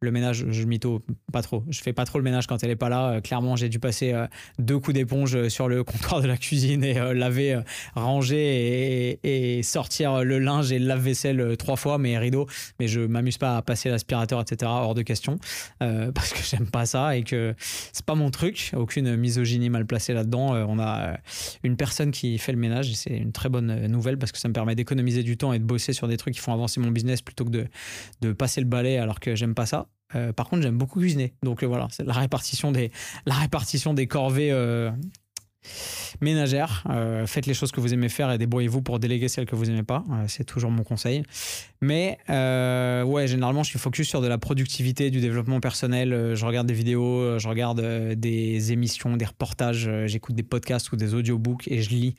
le 0.00 0.10
ménage, 0.10 0.44
je 0.50 0.64
mytho 0.64 1.02
pas 1.32 1.40
trop. 1.40 1.64
Je 1.70 1.80
fais 1.80 1.94
pas 1.94 2.04
trop 2.04 2.18
le 2.18 2.24
ménage 2.24 2.46
quand 2.46 2.62
elle 2.62 2.70
est 2.70 2.76
pas 2.76 2.90
là. 2.90 3.12
Euh, 3.12 3.20
clairement, 3.22 3.56
j'ai 3.56 3.70
dû 3.70 3.78
passer 3.78 4.12
euh, 4.12 4.26
deux 4.58 4.78
coups 4.78 4.94
d'éponge 4.94 5.34
euh, 5.34 5.48
sur 5.48 5.68
le 5.68 5.84
comptoir 5.84 6.20
de 6.20 6.26
la 6.26 6.36
cuisine 6.36 6.84
et 6.84 6.94
laver, 7.14 7.60
ranger 7.94 9.18
et, 9.22 9.62
sortir 9.62 10.22
le 10.22 10.38
linge 10.38 10.70
et 10.70 10.78
le 10.78 10.86
lave-vaisselle 10.86 11.56
trois 11.56 11.76
fois, 11.76 11.96
mais 11.96 12.18
rideaux. 12.18 12.46
Mais 12.78 12.88
je 12.88 13.00
m'amuse 13.00 13.38
pas 13.38 13.56
à 13.56 13.62
passer 13.62 13.88
l'aspirateur, 13.88 14.40
etc. 14.40 14.70
Hors 14.74 14.94
de 14.94 15.02
question 15.02 15.38
parce 15.78 16.32
que 16.32 16.40
j'aime 16.42 16.68
pas 16.70 16.84
ça 16.84 17.16
et 17.16 17.22
que 17.22 17.54
c'est 17.92 18.04
pas 18.04 18.14
mon 18.14 18.30
truc. 18.30 18.72
Aucune 18.76 19.16
misogynie 19.16 19.70
mal 19.70 19.86
placée 19.86 20.12
là-dedans. 20.12 20.54
on 20.68 20.78
a 20.78 21.18
une 21.62 21.76
personne 21.76 22.10
qui 22.10 22.38
fait 22.38 22.52
le 22.52 22.58
ménage 22.58 22.90
et 22.90 22.94
c'est 22.94 23.16
une 23.16 23.32
très 23.32 23.48
bonne 23.48 23.86
nouvelle 23.86 24.18
parce 24.18 24.32
que 24.32 24.38
ça 24.38 24.48
me 24.48 24.52
permet 24.52 24.74
d'économiser 24.74 25.22
du 25.22 25.36
temps 25.36 25.52
et 25.52 25.58
de 25.58 25.64
bosser 25.64 25.92
sur 25.92 26.08
des 26.08 26.16
trucs 26.16 26.34
qui 26.34 26.40
font 26.40 26.52
avancer 26.52 26.80
mon 26.80 26.90
business 26.90 27.22
plutôt 27.22 27.44
que 27.44 27.50
de, 27.50 27.66
de 28.20 28.32
passer 28.32 28.60
le 28.60 28.66
balai 28.66 28.98
alors 28.98 29.20
que 29.20 29.34
j'aime 29.34 29.54
pas 29.54 29.66
ça. 29.66 29.85
Euh, 30.14 30.32
par 30.32 30.48
contre, 30.48 30.62
j'aime 30.62 30.78
beaucoup 30.78 31.00
cuisiner. 31.00 31.34
Donc 31.42 31.62
euh, 31.62 31.66
voilà, 31.66 31.88
c'est 31.90 32.04
la 32.04 32.12
répartition 32.12 32.72
des, 32.72 32.92
la 33.26 33.34
répartition 33.34 33.94
des 33.94 34.06
corvées 34.06 34.52
euh, 34.52 34.90
ménagères. 36.20 36.84
faites 37.26 37.46
les 37.46 37.54
choses 37.54 37.72
que 37.72 37.80
vous 37.80 37.92
aimez 37.92 38.08
faire 38.08 38.30
et 38.30 38.38
débrouillez-vous 38.38 38.82
pour 38.82 39.00
déléguer 39.00 39.26
celles 39.26 39.46
que 39.46 39.56
vous 39.56 39.68
aimez 39.68 39.82
pas. 39.82 40.04
c'est 40.28 40.44
toujours 40.44 40.70
mon 40.70 40.84
conseil. 40.84 41.24
Mais 41.80 42.18
ouais, 42.28 43.26
généralement, 43.26 43.64
je 43.64 43.70
suis 43.70 43.78
focus 43.80 44.08
sur 44.08 44.20
de 44.20 44.28
la 44.28 44.38
productivité, 44.38 45.10
du 45.10 45.20
développement 45.20 45.58
personnel. 45.58 46.34
je 46.36 46.46
regarde 46.46 46.68
des 46.68 46.74
vidéos, 46.74 47.40
je 47.40 47.48
regarde 47.48 47.80
des 47.80 48.72
émissions, 48.72 49.16
des 49.16 49.24
reportages, 49.24 49.90
j'écoute 50.06 50.36
des 50.36 50.44
podcasts 50.44 50.92
ou 50.92 50.96
des 50.96 51.14
audiobooks 51.14 51.66
et 51.66 51.82
je 51.82 51.90
lis. 51.90 52.14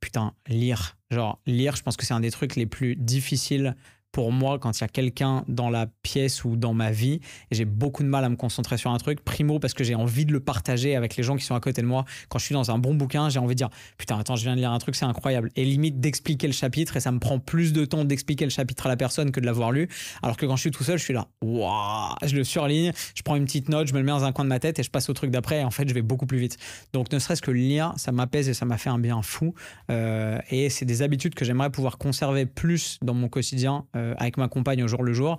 Putain, 0.00 0.34
lire. 0.46 0.98
Genre, 1.10 1.40
lire, 1.46 1.76
je 1.76 1.82
pense 1.82 1.96
que 1.96 2.04
c'est 2.04 2.14
un 2.14 2.20
des 2.20 2.30
trucs 2.30 2.54
les 2.54 2.66
plus 2.66 2.96
difficiles 2.96 3.76
pour 4.12 4.32
moi 4.32 4.58
quand 4.58 4.78
il 4.78 4.80
y 4.82 4.84
a 4.84 4.88
quelqu'un 4.88 5.44
dans 5.48 5.70
la 5.70 5.86
pièce 6.02 6.44
ou 6.44 6.56
dans 6.56 6.74
ma 6.74 6.90
vie 6.90 7.20
j'ai 7.50 7.64
beaucoup 7.64 8.02
de 8.02 8.08
mal 8.08 8.24
à 8.24 8.28
me 8.28 8.36
concentrer 8.36 8.76
sur 8.76 8.90
un 8.90 8.98
truc. 8.98 9.24
Primo 9.24 9.58
parce 9.58 9.74
que 9.74 9.84
j'ai 9.84 9.94
envie 9.94 10.24
de 10.24 10.32
le 10.32 10.40
partager 10.40 10.96
avec 10.96 11.16
les 11.16 11.22
gens 11.22 11.36
qui 11.36 11.44
sont 11.44 11.54
à 11.54 11.60
côté 11.60 11.82
de 11.82 11.86
moi. 11.86 12.04
Quand 12.28 12.38
je 12.38 12.44
suis 12.44 12.52
dans 12.52 12.70
un 12.70 12.78
bon 12.78 12.94
bouquin, 12.94 13.28
j'ai 13.28 13.38
envie 13.38 13.54
de 13.54 13.58
dire 13.58 13.70
putain 13.98 14.18
attends 14.18 14.36
je 14.36 14.42
viens 14.42 14.54
de 14.54 14.60
lire 14.60 14.72
un 14.72 14.78
truc 14.78 14.94
c'est 14.96 15.04
incroyable 15.04 15.50
et 15.56 15.64
limite 15.64 16.00
d'expliquer 16.00 16.46
le 16.46 16.52
chapitre 16.52 16.96
et 16.96 17.00
ça 17.00 17.12
me 17.12 17.18
prend 17.18 17.38
plus 17.38 17.72
de 17.72 17.84
temps 17.84 18.04
d'expliquer 18.04 18.44
le 18.44 18.50
chapitre 18.50 18.86
à 18.86 18.88
la 18.88 18.96
personne 18.96 19.30
que 19.30 19.40
de 19.40 19.46
l'avoir 19.46 19.72
lu. 19.72 19.88
Alors 20.22 20.36
que 20.36 20.46
quand 20.46 20.56
je 20.56 20.62
suis 20.62 20.70
tout 20.70 20.84
seul 20.84 20.98
je 20.98 21.04
suis 21.04 21.14
là 21.14 21.28
waouh 21.42 22.14
je 22.24 22.36
le 22.36 22.44
surligne, 22.44 22.92
je 23.14 23.22
prends 23.22 23.36
une 23.36 23.44
petite 23.44 23.68
note, 23.68 23.88
je 23.88 23.94
me 23.94 23.98
le 23.98 24.04
mets 24.04 24.12
dans 24.12 24.24
un 24.24 24.32
coin 24.32 24.44
de 24.44 24.50
ma 24.50 24.58
tête 24.58 24.78
et 24.78 24.82
je 24.82 24.90
passe 24.90 25.08
au 25.08 25.12
truc 25.12 25.30
d'après 25.30 25.60
et 25.60 25.64
en 25.64 25.70
fait 25.70 25.88
je 25.88 25.94
vais 25.94 26.02
beaucoup 26.02 26.26
plus 26.26 26.38
vite. 26.38 26.56
Donc 26.92 27.12
ne 27.12 27.18
serait-ce 27.18 27.42
que 27.42 27.50
lire 27.50 27.92
ça 27.96 28.12
m'apaise 28.12 28.48
et 28.48 28.54
ça 28.54 28.64
m'a 28.64 28.78
fait 28.78 28.90
un 28.90 28.98
bien 28.98 29.22
fou 29.22 29.54
euh, 29.90 30.38
et 30.50 30.70
c'est 30.70 30.84
des 30.84 31.02
habitudes 31.02 31.34
que 31.34 31.44
j'aimerais 31.44 31.70
pouvoir 31.70 31.98
conserver 31.98 32.46
plus 32.46 32.98
dans 33.02 33.14
mon 33.14 33.28
quotidien. 33.28 33.84
Euh, 33.96 33.99
avec 34.18 34.36
ma 34.36 34.48
compagne 34.48 34.82
au 34.82 34.88
jour 34.88 35.02
le 35.02 35.12
jour. 35.12 35.36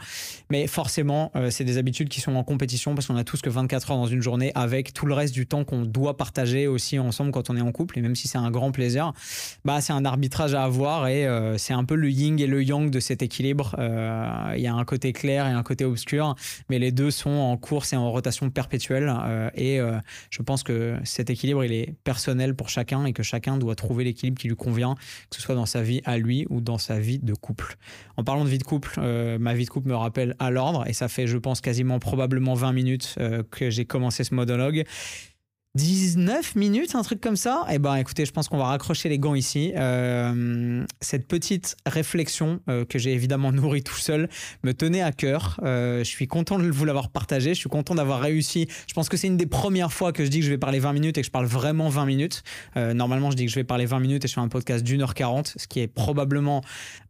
Mais 0.50 0.68
forcément, 0.68 1.32
euh, 1.36 1.50
c'est 1.50 1.64
des 1.64 1.78
habitudes 1.78 2.10
qui 2.10 2.22
sont 2.22 2.36
en 2.36 2.44
compétition 2.44 2.96
parce 2.96 3.08
qu'on 3.08 3.16
a 3.16 3.24
tous 3.24 3.42
que 3.42 3.50
24 3.50 3.92
heures 3.92 3.98
dans 3.98 4.08
une 4.08 4.22
journée 4.22 4.52
avec 4.56 4.94
tout 4.94 5.06
le 5.06 5.14
reste 5.14 5.34
du 5.34 5.46
temps 5.46 5.64
qu'on 5.64 5.84
doit 5.84 6.18
partager 6.18 6.68
aussi 6.68 7.00
ensemble 7.00 7.32
quand 7.32 7.50
on 7.50 7.58
est 7.58 7.62
en 7.62 7.72
couple. 7.72 8.00
Et 8.00 8.02
même 8.02 8.16
si 8.16 8.28
c'est 8.28 8.38
un 8.38 8.52
grand 8.52 8.72
plaisir, 8.72 9.14
bah, 9.66 9.82
c'est 9.82 9.94
un 9.94 10.06
arbitrage 10.06 10.54
à 10.54 10.64
avoir 10.64 11.08
et 11.08 11.28
euh, 11.28 11.58
c'est 11.58 11.74
un 11.74 11.84
peu 11.84 11.96
le 11.96 12.10
yin 12.10 12.40
et 12.40 12.48
le 12.48 12.64
yang 12.64 12.90
de 12.90 13.00
cet 13.00 13.22
équilibre. 13.22 13.76
Il 14.56 14.62
y 14.62 14.68
a 14.68 14.74
un 14.74 14.86
côté 14.86 15.14
clair 15.14 15.48
et 15.48 15.52
un 15.52 15.64
côté 15.64 15.86
obscur, 15.86 16.36
mais 16.70 16.80
les 16.80 16.92
deux 16.92 17.12
sont 17.12 17.30
en 17.30 17.58
course 17.58 17.94
et 17.94 17.96
en 17.96 18.12
rotation 18.12 18.50
perpétuelle. 18.50 19.14
et 19.56 19.80
je 20.30 20.42
pense 20.42 20.64
que 20.64 20.98
cet 21.04 21.30
équilibre, 21.30 21.64
il 21.64 21.74
est 21.74 21.96
personnel 22.04 22.56
pour 22.56 22.70
chacun 22.70 23.06
et 23.06 23.14
que 23.14 23.24
chacun 23.24 23.58
doit 23.58 23.76
trouver 23.76 24.04
l'équilibre 24.04 24.40
qui 24.40 24.48
lui 24.48 24.56
convient, 24.56 24.96
que 25.30 25.36
ce 25.36 25.42
soit 25.42 25.56
dans 25.56 25.66
sa 25.66 25.82
vie 25.82 26.02
à 26.06 26.18
lui 26.18 26.46
ou 26.50 26.62
dans 26.62 26.78
sa 26.78 27.00
vie 27.00 27.20
de 27.20 27.34
couple. 27.34 27.78
En 28.18 28.24
parlant 28.24 28.44
de 28.44 28.50
de 28.58 28.64
couple, 28.64 28.96
euh, 28.98 29.38
ma 29.40 29.54
vie 29.54 29.66
de 29.66 29.70
couple 29.70 29.90
me 29.90 29.96
rappelle 29.96 30.36
à 30.40 30.52
l'ordre 30.52 30.88
et 30.88 30.94
ça 30.94 31.08
fait, 31.08 31.28
je 31.28 31.38
pense, 31.38 31.62
quasiment 31.62 32.00
probablement 32.00 32.54
20 32.54 32.74
minutes 32.74 33.16
euh, 33.20 33.44
que 33.50 33.70
j'ai 33.70 33.86
commencé 33.86 34.24
ce 34.24 34.34
monologue. 34.34 34.84
19 35.76 36.58
minutes, 36.58 36.96
un 36.96 37.02
truc 37.02 37.22
comme 37.22 37.38
ça 37.38 37.66
Eh 37.72 37.80
ben, 37.80 37.96
écoutez, 37.96 38.26
je 38.26 38.34
pense 38.34 38.50
qu'on 38.50 38.58
va 38.58 38.66
raccrocher 38.66 39.08
les 39.08 39.18
gants 39.18 39.36
ici. 39.36 39.72
Euh, 39.78 40.84
cette 41.00 41.30
petite 41.30 41.78
réflexion 41.86 42.60
euh, 42.68 42.84
que 42.84 43.00
j'ai 43.00 43.14
évidemment 43.14 43.54
nourrie 43.54 43.82
tout 43.82 43.96
seul 43.96 44.28
me 44.66 44.74
tenait 44.74 45.02
à 45.02 45.14
cœur. 45.14 45.62
Euh, 45.64 46.00
je 46.00 46.10
suis 46.10 46.28
content 46.28 46.60
de 46.60 46.70
vous 46.70 46.84
l'avoir 46.84 47.10
partagé. 47.10 47.54
Je 47.54 47.60
suis 47.60 47.70
content 47.70 47.96
d'avoir 47.96 48.20
réussi. 48.20 48.68
Je 48.86 48.94
pense 48.94 49.08
que 49.08 49.16
c'est 49.16 49.28
une 49.28 49.38
des 49.38 49.46
premières 49.46 49.94
fois 49.94 50.12
que 50.12 50.26
je 50.26 50.30
dis 50.30 50.40
que 50.40 50.46
je 50.46 50.50
vais 50.50 50.58
parler 50.58 50.80
20 50.80 50.92
minutes 50.92 51.18
et 51.18 51.22
que 51.22 51.28
je 51.28 51.32
parle 51.32 51.46
vraiment 51.46 51.88
20 51.88 52.06
minutes. 52.06 52.44
normalement, 52.76 53.32
je 53.32 53.38
dis 53.38 53.46
que 53.46 53.52
je 53.52 53.56
vais 53.56 53.64
parler 53.64 53.86
20 53.86 54.02
minutes 54.02 54.26
et 54.26 54.28
je 54.28 54.34
fais 54.34 54.42
un 54.42 54.50
podcast 54.50 54.84
d'une 54.84 55.02
heure 55.02 55.14
40, 55.14 55.54
ce 55.56 55.68
qui 55.68 55.80
est 55.80 55.88
probablement 55.88 56.62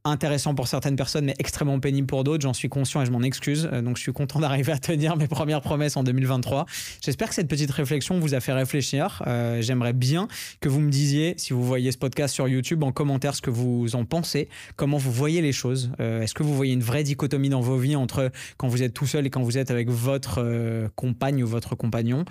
intéressant 0.04 0.54
pour 0.54 0.68
certaines 0.68 0.96
personnes, 0.96 1.26
mais 1.26 1.36
extrêmement 1.40 1.80
pénible 1.80 2.08
pour 2.08 2.24
d'autres. 2.24 2.44
J'en 2.44 2.54
suis 2.54 2.70
conscient 2.70 3.02
et 3.02 3.06
je 3.08 3.12
m'en 3.12 3.24
excuse. 3.24 3.64
donc, 3.84 3.98
je 3.98 4.04
suis 4.04 4.14
content 4.14 4.40
d'arriver 4.40 4.72
à 4.72 4.78
tenir 4.78 5.18
mes 5.18 5.28
premières 5.28 5.62
promesses 5.62 5.98
en 5.98 6.04
2023. 6.04 6.68
J'espère 7.04 7.30
que 7.30 7.36
cette 7.36 7.48
petite 7.48 7.72
réflexion 7.72 8.20
vous 8.20 8.36
a 8.36 8.40
fait 8.40 8.51
réfléchir. 8.54 9.24
Euh, 9.28 9.62
j'aimerais 9.62 9.94
bien 9.94 10.28
que 10.60 10.70
vous 10.70 10.80
me 10.80 10.90
disiez, 10.90 11.34
si 11.38 11.54
vous 11.54 11.64
voyez 11.64 11.92
ce 11.92 11.98
podcast 11.98 12.34
sur 12.34 12.48
YouTube, 12.48 12.84
en 12.84 12.92
commentaire 12.92 13.36
ce 13.36 13.42
que 13.42 13.50
vous 13.50 13.96
en 13.96 14.06
pensez, 14.06 14.50
comment 14.76 14.98
vous 14.98 15.12
voyez 15.12 15.42
les 15.42 15.52
choses. 15.52 15.92
Euh, 16.00 16.22
est-ce 16.22 16.34
que 16.34 16.44
vous 16.44 16.56
voyez 16.56 16.74
une 16.74 16.82
vraie 16.82 17.04
dichotomie 17.04 17.50
dans 17.50 17.62
vos 17.62 17.78
vies 17.78 17.96
entre 17.96 18.32
quand 18.58 18.68
vous 18.68 18.84
êtes 18.84 18.94
tout 18.94 19.08
seul 19.08 19.26
et 19.26 19.30
quand 19.30 19.42
vous 19.42 19.58
êtes 19.58 19.72
avec 19.72 19.90
votre 19.90 20.40
euh, 20.40 20.88
compagne 20.96 21.44
ou 21.44 21.48
votre 21.48 21.76
compagnon? 21.76 22.26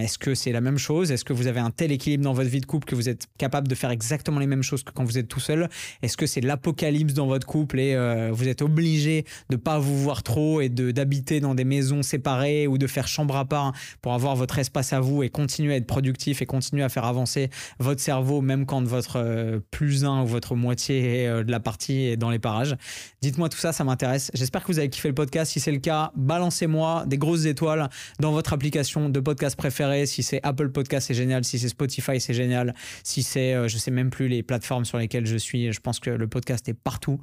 Est-ce 0.00 0.18
que 0.18 0.34
c'est 0.34 0.52
la 0.52 0.60
même 0.60 0.78
chose? 0.78 1.12
Est-ce 1.12 1.24
que 1.24 1.32
vous 1.32 1.46
avez 1.46 1.60
un 1.60 1.70
tel 1.70 1.92
équilibre 1.92 2.24
dans 2.24 2.32
votre 2.32 2.50
vie 2.50 2.60
de 2.60 2.66
couple 2.66 2.86
que 2.86 2.94
vous 2.94 3.08
êtes 3.08 3.26
capable 3.38 3.68
de 3.68 3.74
faire 3.74 3.90
exactement 3.90 4.38
les 4.38 4.46
mêmes 4.46 4.62
choses 4.62 4.82
que 4.82 4.92
quand 4.92 5.04
vous 5.04 5.18
êtes 5.18 5.28
tout 5.28 5.40
seul? 5.40 5.68
Est-ce 6.02 6.16
que 6.16 6.26
c'est 6.26 6.40
l'apocalypse 6.40 7.14
dans 7.14 7.26
votre 7.26 7.46
couple 7.46 7.78
et 7.80 8.30
vous 8.30 8.48
êtes 8.48 8.62
obligé 8.62 9.24
de 9.50 9.56
pas 9.56 9.78
vous 9.78 9.98
voir 9.98 10.22
trop 10.22 10.60
et 10.60 10.68
d'habiter 10.68 11.40
dans 11.40 11.54
des 11.54 11.64
maisons 11.64 12.02
séparées 12.02 12.66
ou 12.66 12.78
de 12.78 12.86
faire 12.86 13.08
chambre 13.08 13.36
à 13.36 13.44
part 13.44 13.72
pour 14.02 14.14
avoir 14.14 14.36
votre 14.36 14.58
espace 14.58 14.92
à 14.92 15.00
vous 15.00 15.22
et 15.22 15.30
continuer 15.30 15.74
à 15.74 15.76
être 15.76 15.86
productif 15.86 16.42
et 16.42 16.46
continuer 16.46 16.82
à 16.82 16.88
faire 16.88 17.04
avancer 17.04 17.50
votre 17.78 18.00
cerveau, 18.00 18.40
même 18.40 18.66
quand 18.66 18.82
votre 18.84 19.16
euh, 19.16 19.60
plus 19.70 20.04
un 20.04 20.22
ou 20.22 20.26
votre 20.26 20.54
moitié 20.54 21.26
euh, 21.26 21.44
de 21.44 21.50
la 21.50 21.60
partie 21.60 22.06
est 22.06 22.16
dans 22.16 22.30
les 22.30 22.38
parages? 22.38 22.76
Dites-moi 23.22 23.48
tout 23.48 23.58
ça, 23.58 23.72
ça 23.72 23.84
m'intéresse. 23.84 24.30
J'espère 24.34 24.62
que 24.62 24.72
vous 24.72 24.78
avez 24.78 24.88
kiffé 24.88 25.08
le 25.08 25.14
podcast. 25.14 25.52
Si 25.52 25.60
c'est 25.60 25.72
le 25.72 25.78
cas, 25.78 26.12
balancez-moi 26.16 27.04
des 27.06 27.18
grosses 27.18 27.44
étoiles 27.44 27.88
dans 28.18 28.32
votre 28.32 28.52
application 28.52 29.08
de 29.08 29.20
podcast 29.20 29.56
préférée. 29.56 29.89
Si 30.06 30.22
c'est 30.22 30.40
Apple 30.42 30.70
Podcast, 30.70 31.08
c'est 31.08 31.14
génial. 31.14 31.44
Si 31.44 31.58
c'est 31.58 31.68
Spotify, 31.68 32.20
c'est 32.20 32.34
génial. 32.34 32.74
Si 33.02 33.22
c'est, 33.22 33.54
euh, 33.54 33.68
je 33.68 33.78
sais 33.78 33.90
même 33.90 34.10
plus 34.10 34.28
les 34.28 34.42
plateformes 34.42 34.84
sur 34.84 34.98
lesquelles 34.98 35.26
je 35.26 35.36
suis, 35.36 35.72
je 35.72 35.80
pense 35.80 36.00
que 36.00 36.10
le 36.10 36.26
podcast 36.28 36.68
est 36.68 36.74
partout. 36.74 37.20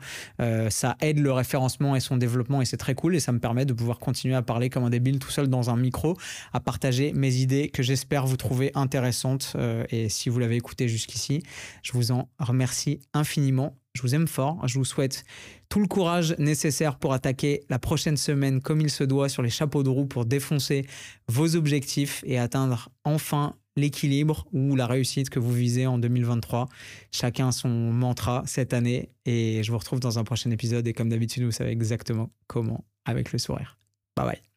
ça 0.69 0.95
aide 1.01 1.19
le 1.19 1.32
référencement 1.32 1.95
et 1.95 1.99
son 1.99 2.17
développement 2.17 2.62
et 2.62 2.65
c'est 2.65 2.77
très 2.77 2.95
cool 2.95 3.15
et 3.15 3.19
ça 3.19 3.32
me 3.32 3.39
permet 3.39 3.65
de 3.65 3.73
pouvoir 3.73 3.99
continuer 3.99 4.36
à 4.36 4.41
parler 4.41 4.69
comme 4.69 4.84
un 4.84 4.89
débile 4.89 5.19
tout 5.19 5.32
seul 5.32 5.47
dans 5.47 5.69
un 5.69 5.77
micro, 5.77 6.17
à 6.53 6.60
partager 6.60 7.13
mes 7.13 7.36
idées 7.36 7.69
que 7.69 7.84
j'espère 7.84 8.25
vous 8.25 8.38
trouver 8.38 8.71
intéressantes. 8.75 9.53
Euh, 9.56 9.86
et 9.89 10.10
si 10.10 10.30
vous 10.30 10.39
l'avez 10.39 10.56
écouté 10.56 10.88
jusqu'ici, 10.88 11.43
je 11.84 11.93
vous 11.93 12.12
en 12.12 12.30
remercie 12.39 12.99
infiniment. 13.13 13.75
Je 13.97 14.01
vous 14.03 14.15
aime 14.15 14.27
fort. 14.27 14.65
Je 14.67 14.77
vous 14.77 14.86
souhaite 14.86 15.25
tout 15.69 15.79
le 15.79 15.88
courage 15.88 16.36
nécessaire 16.38 16.97
pour 16.97 17.13
attaquer 17.13 17.63
la 17.69 17.79
prochaine 17.79 18.15
semaine 18.15 18.62
comme 18.62 18.79
il 18.79 18.91
se 18.91 19.03
doit 19.03 19.27
sur 19.27 19.41
les 19.41 19.49
chapeaux 19.49 19.83
de 19.83 19.89
roue 19.89 20.05
pour 20.05 20.25
défoncer 20.25 20.86
vos 21.27 21.55
objectifs 21.55 22.23
et 22.25 22.38
atteindre 22.38 22.89
enfin 23.03 23.55
l'équilibre 23.75 24.47
ou 24.53 24.75
la 24.75 24.88
réussite 24.88 25.29
que 25.29 25.39
vous 25.39 25.51
visez 25.51 25.88
en 25.88 25.97
2023. 25.97 26.67
Chacun 27.12 27.51
son 27.51 27.69
mantra 27.69 28.43
cette 28.45 28.73
année 28.73 29.10
et 29.25 29.63
je 29.63 29.71
vous 29.71 29.77
retrouve 29.77 29.99
dans 29.99 30.19
un 30.19 30.23
prochain 30.23 30.51
épisode 30.51 30.88
et 30.88 30.93
comme 30.93 31.10
d'habitude 31.10 31.43
vous 31.43 31.51
savez 31.51 31.71
exactement 31.71 32.31
comment 32.45 32.86
avec 33.05 33.31
le 33.31 33.39
sourire. 33.39 33.77
Bye 34.15 34.25
bye. 34.25 34.57